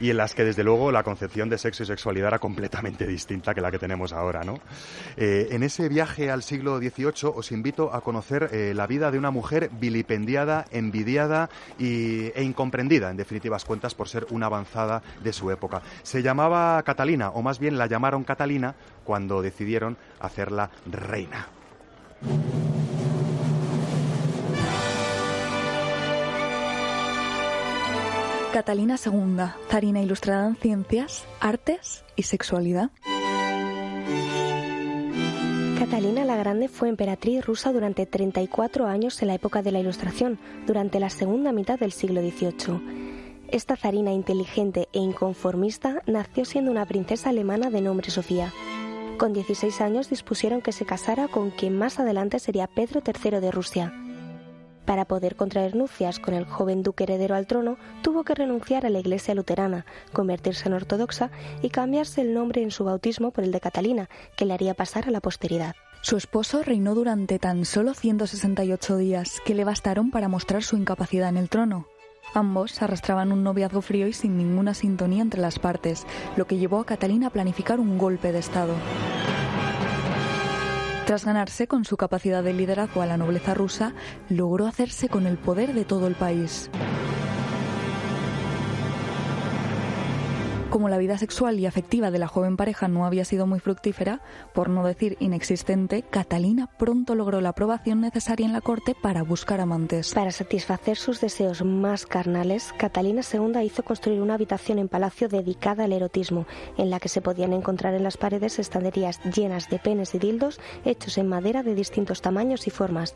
[0.00, 3.54] y en las que desde luego la concepción de sexo y sexualidad era completamente distinta
[3.54, 4.60] que la que tenemos ahora, ¿no?
[5.16, 9.18] Eh, en ese viaje al siglo XVIII os invito a conocer eh, la vida de
[9.18, 15.32] una mujer vilipendiada, envidiada y, e incomprendida, en definitivas cuentas, por ser una avanzada de
[15.32, 15.82] su época.
[16.02, 21.48] Se llamaba Catalina, o más bien la llamaron Catalina, cuando decidieron hacerla reina.
[28.52, 29.36] Catalina II,
[29.68, 32.90] zarina ilustrada en ciencias, artes y sexualidad.
[35.80, 40.38] Catalina la Grande fue emperatriz rusa durante 34 años en la época de la Ilustración,
[40.66, 43.46] durante la segunda mitad del siglo XVIII.
[43.48, 48.52] Esta zarina inteligente e inconformista nació siendo una princesa alemana de nombre Sofía.
[49.16, 53.50] Con 16 años dispusieron que se casara con quien más adelante sería Pedro III de
[53.50, 53.99] Rusia.
[54.90, 58.90] Para poder contraer nupcias con el joven duque heredero al trono, tuvo que renunciar a
[58.90, 61.30] la iglesia luterana, convertirse en ortodoxa
[61.62, 65.06] y cambiarse el nombre en su bautismo por el de Catalina, que le haría pasar
[65.06, 65.76] a la posteridad.
[66.02, 71.28] Su esposo reinó durante tan solo 168 días, que le bastaron para mostrar su incapacidad
[71.28, 71.86] en el trono.
[72.34, 76.80] Ambos arrastraban un noviazgo frío y sin ninguna sintonía entre las partes, lo que llevó
[76.80, 78.74] a Catalina a planificar un golpe de Estado.
[81.10, 83.94] Tras ganarse con su capacidad de liderazgo a la nobleza rusa,
[84.28, 86.70] logró hacerse con el poder de todo el país.
[90.70, 94.20] Como la vida sexual y afectiva de la joven pareja no había sido muy fructífera,
[94.54, 99.60] por no decir inexistente, Catalina pronto logró la aprobación necesaria en la corte para buscar
[99.60, 100.14] amantes.
[100.14, 105.82] Para satisfacer sus deseos más carnales, Catalina II hizo construir una habitación en palacio dedicada
[105.84, 106.46] al erotismo,
[106.78, 110.60] en la que se podían encontrar en las paredes estanterías llenas de penes y dildos
[110.84, 113.14] hechos en madera de distintos tamaños y formas,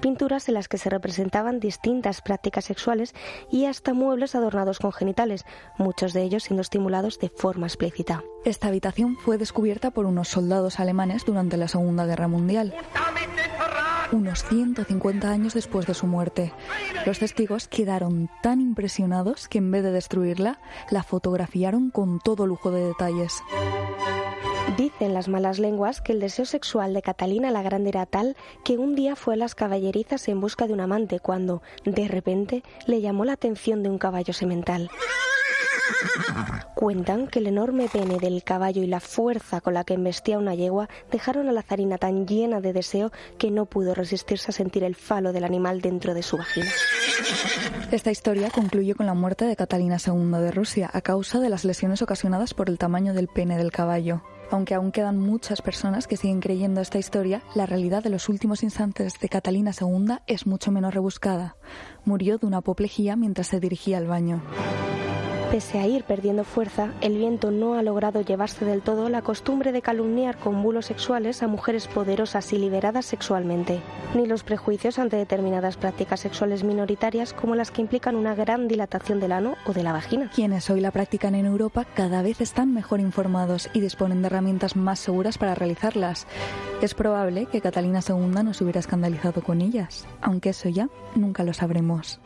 [0.00, 3.14] pinturas en las que se representaban distintas prácticas sexuales
[3.48, 5.46] y hasta muebles adornados con genitales,
[5.78, 8.24] muchos de ellos siendo estimulados de forma explícita.
[8.44, 12.74] Esta habitación fue descubierta por unos soldados alemanes durante la Segunda Guerra Mundial,
[14.12, 16.54] unos 150 años después de su muerte.
[17.04, 20.58] Los testigos quedaron tan impresionados que en vez de destruirla,
[20.90, 23.42] la fotografiaron con todo lujo de detalles.
[24.78, 28.78] Dicen las malas lenguas que el deseo sexual de Catalina la Grande era tal que
[28.78, 33.00] un día fue a las caballerizas en busca de un amante cuando, de repente, le
[33.00, 34.90] llamó la atención de un caballo semental.
[36.74, 40.54] Cuentan que el enorme pene del caballo y la fuerza con la que embestía una
[40.54, 44.84] yegua dejaron a la zarina tan llena de deseo que no pudo resistirse a sentir
[44.84, 46.70] el falo del animal dentro de su vagina.
[47.90, 51.64] Esta historia concluye con la muerte de Catalina II de Rusia a causa de las
[51.64, 54.22] lesiones ocasionadas por el tamaño del pene del caballo.
[54.50, 58.62] Aunque aún quedan muchas personas que siguen creyendo esta historia, la realidad de los últimos
[58.62, 61.56] instantes de Catalina II es mucho menos rebuscada.
[62.04, 64.42] Murió de una apoplejía mientras se dirigía al baño.
[65.50, 69.70] Pese a ir perdiendo fuerza, el viento no ha logrado llevarse del todo la costumbre
[69.70, 73.80] de calumniar con bulos sexuales a mujeres poderosas y liberadas sexualmente,
[74.14, 79.20] ni los prejuicios ante determinadas prácticas sexuales minoritarias como las que implican una gran dilatación
[79.20, 80.30] del ano o de la vagina.
[80.34, 84.74] Quienes hoy la practican en Europa cada vez están mejor informados y disponen de herramientas
[84.74, 86.26] más seguras para realizarlas.
[86.82, 91.54] Es probable que Catalina II nos hubiera escandalizado con ellas, aunque eso ya nunca lo
[91.54, 92.20] sabremos.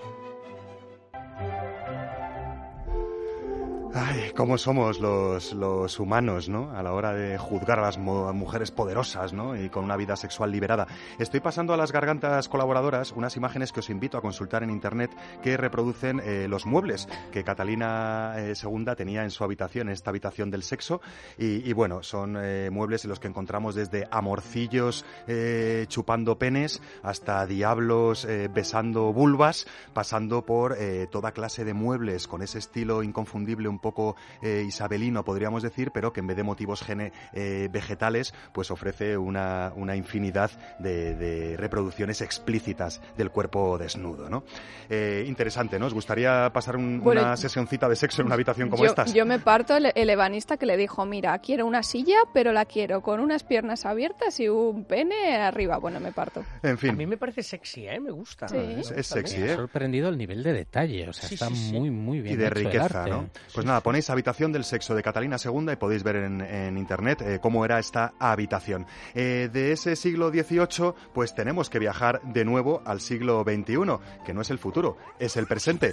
[3.93, 6.71] Ay, cómo somos los, los humanos, ¿no?
[6.77, 9.61] A la hora de juzgar a las mu- mujeres poderosas, ¿no?
[9.61, 10.87] Y con una vida sexual liberada.
[11.19, 15.11] Estoy pasando a las gargantas colaboradoras unas imágenes que os invito a consultar en internet
[15.43, 18.55] que reproducen eh, los muebles que Catalina eh,
[18.97, 21.01] tenía en su habitación, en esta habitación del sexo.
[21.37, 26.81] Y, y bueno, son eh, muebles en los que encontramos desde amorcillos eh, chupando penes
[27.03, 33.03] hasta diablos eh, besando vulvas, pasando por eh, toda clase de muebles con ese estilo
[33.03, 37.69] inconfundible, un poco eh, isabelino, podríamos decir, pero que en vez de motivos gene- eh,
[37.71, 44.45] vegetales, pues ofrece una, una infinidad de, de reproducciones explícitas del cuerpo desnudo, ¿no?
[44.89, 45.87] Eh, interesante, ¿no?
[45.87, 49.13] ¿Os gustaría pasar un- Bueno, una sesioncita de sexo en una habitación como yo, estas?
[49.15, 52.65] yo me parto el, el ebanista que le dijo, mira, quiero una silla, pero la
[52.65, 55.79] quiero con unas piernas abiertas y un pene arriba.
[55.79, 56.45] Bueno, me parto.
[56.63, 56.91] En fin.
[56.91, 58.01] A mí me parece sexy, ¿eh?
[58.01, 58.49] Me gusta.
[58.49, 58.57] Sí.
[58.97, 59.45] Es, sexy, mucho.
[59.47, 59.57] Me ha ¿eh?
[59.57, 61.73] sorprendido el nivel de detalle, o sea, Sí, está sí, sí.
[61.79, 63.11] muy, muy bien y de hecho el riqueza, arte.
[63.11, 63.31] ¿no?
[63.55, 67.39] Pues ponéis habitación del sexo de Catalina II y podéis ver en, en internet eh,
[67.41, 68.87] cómo era esta habitación.
[69.15, 74.35] Eh, de ese siglo XVIII, pues tenemos que viajar de nuevo al siglo XXI, que
[74.35, 75.93] no es el futuro, es el presente.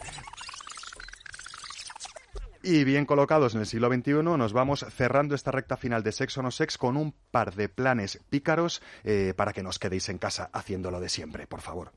[2.64, 6.42] Y bien colocados en el siglo XXI, nos vamos cerrando esta recta final de Sexo
[6.42, 10.50] No Sex con un par de planes pícaros eh, para que nos quedéis en casa
[10.52, 11.94] haciéndolo de siempre, por favor.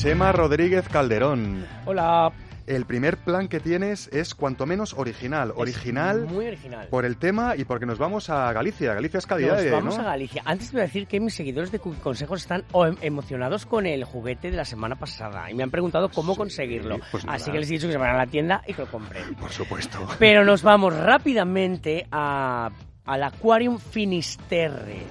[0.00, 1.66] Chema Rodríguez Calderón.
[1.84, 2.32] Hola.
[2.66, 5.52] El primer plan que tienes es cuanto menos original.
[5.56, 6.86] Original muy original.
[6.88, 8.94] por el tema y porque nos vamos a Galicia.
[8.94, 10.02] Galicia es calidad, Nos vamos ¿no?
[10.02, 10.42] a Galicia.
[10.46, 14.04] Antes voy a decir que mis seguidores de Cookie Consejos están em- emocionados con el
[14.04, 16.98] juguete de la semana pasada y me han preguntado cómo conseguirlo.
[17.10, 17.24] pues.
[17.28, 19.34] Así que les he dicho que se van a la tienda y que lo compren.
[19.34, 19.98] Por supuesto.
[20.18, 22.70] Pero nos vamos rápidamente a,
[23.04, 25.02] al Aquarium Finisterre.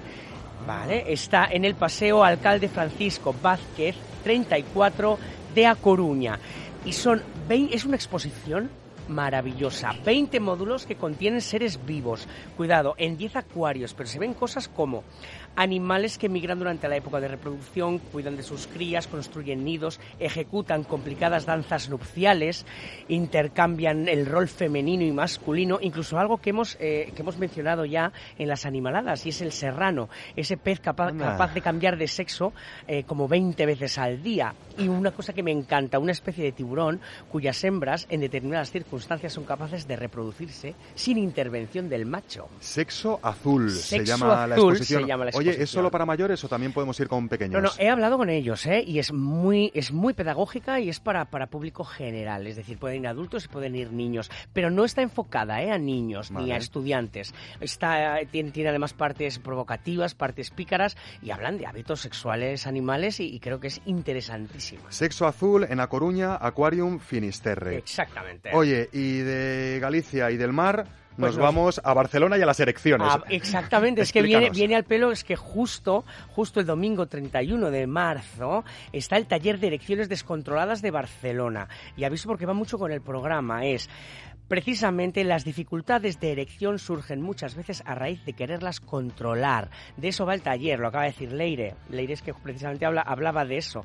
[0.66, 5.18] Vale, está en el Paseo Alcalde Francisco Vázquez 34
[5.54, 6.38] de A Coruña.
[6.84, 8.70] Y son 20 es una exposición
[9.10, 9.94] maravillosa.
[10.04, 12.26] 20 módulos que contienen seres vivos.
[12.56, 15.02] Cuidado, en 10 acuarios, pero se ven cosas como
[15.56, 20.84] animales que migran durante la época de reproducción, cuidan de sus crías, construyen nidos, ejecutan
[20.84, 22.66] complicadas danzas nupciales,
[23.08, 28.12] intercambian el rol femenino y masculino, incluso algo que hemos, eh, que hemos mencionado ya
[28.38, 31.32] en las animaladas, y es el serrano, ese pez capaz, Anda.
[31.32, 32.52] capaz de cambiar de sexo
[32.86, 34.54] eh, como 20 veces al día.
[34.78, 39.32] Y una cosa que me encanta, una especie de tiburón cuyas hembras en determinadas circunstancias
[39.32, 42.48] son capaces de reproducirse sin intervención del macho.
[42.60, 45.02] Sexo azul se llama la azul exposición.
[45.02, 45.80] se llama la Oye, ¿es exposición.
[45.80, 47.52] solo para mayores o también podemos ir con pequeños?
[47.52, 48.84] No, no, he hablado con ellos, ¿eh?
[48.86, 52.46] Y es muy, es muy pedagógica y es para, para público general.
[52.46, 54.30] Es decir, pueden ir adultos y pueden ir niños.
[54.52, 55.70] Pero no está enfocada, ¿eh?
[55.70, 57.34] A niños ni a estudiantes.
[57.60, 63.20] Está, eh, tiene, tiene además partes provocativas, partes pícaras y hablan de hábitos sexuales animales
[63.20, 64.90] y, y creo que es interesantísima.
[64.90, 67.76] Sexo azul en A Coruña, Aquarium Finisterre.
[67.76, 68.50] Exactamente.
[68.52, 72.58] Oye, y de Galicia y del mar Pues nos- vamos a Barcelona y a las
[72.60, 73.06] elecciones.
[73.10, 77.70] Ah, exactamente, es que viene, viene al pelo, es que justo, justo el domingo 31
[77.70, 81.68] de marzo está el taller de erecciones descontroladas de Barcelona.
[81.96, 83.88] Y aviso porque va mucho con el programa, es
[84.48, 89.70] precisamente las dificultades de erección surgen muchas veces a raíz de quererlas controlar.
[89.96, 91.76] De eso va el taller, lo acaba de decir Leire.
[91.88, 93.84] Leire es que precisamente habla, hablaba de eso.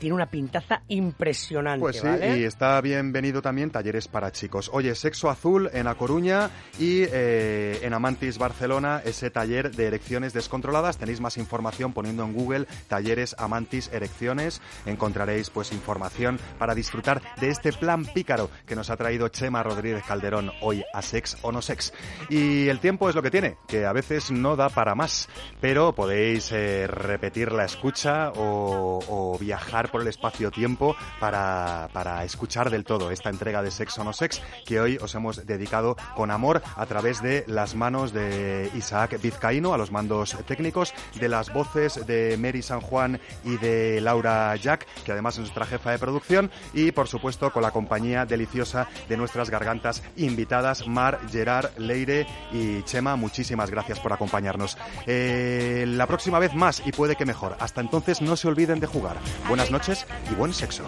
[0.00, 1.80] Tiene una pintaza impresionante.
[1.80, 2.38] Pues sí, ¿vale?
[2.38, 4.70] y está bienvenido también Talleres para Chicos.
[4.72, 10.32] Oye, Sexo Azul en A Coruña y eh, en Amantis Barcelona, ese taller de erecciones
[10.32, 10.96] descontroladas.
[10.96, 14.62] Tenéis más información poniendo en Google Talleres Amantis Erecciones.
[14.86, 20.02] Encontraréis pues información para disfrutar de este plan pícaro que nos ha traído Chema Rodríguez
[20.08, 21.92] Calderón hoy a Sex o No Sex.
[22.30, 25.28] Y el tiempo es lo que tiene, que a veces no da para más,
[25.60, 32.70] pero podéis eh, repetir la escucha o, o viajar por el espacio-tiempo para, para escuchar
[32.70, 36.30] del todo esta entrega de Sex o No Sex que hoy os hemos dedicado con
[36.30, 41.52] amor a través de las manos de Isaac Vizcaíno a los mandos técnicos, de las
[41.52, 45.98] voces de Mary San Juan y de Laura Jack, que además es nuestra jefa de
[45.98, 52.26] producción, y por supuesto con la compañía deliciosa de nuestras gargantas invitadas, Mar, Gerard, Leire
[52.52, 53.16] y Chema.
[53.16, 54.76] Muchísimas gracias por acompañarnos.
[55.06, 57.56] Eh, la próxima vez más y puede que mejor.
[57.60, 59.16] Hasta entonces no se olviden de jugar.
[59.48, 60.84] Buenas noches y buen sexo.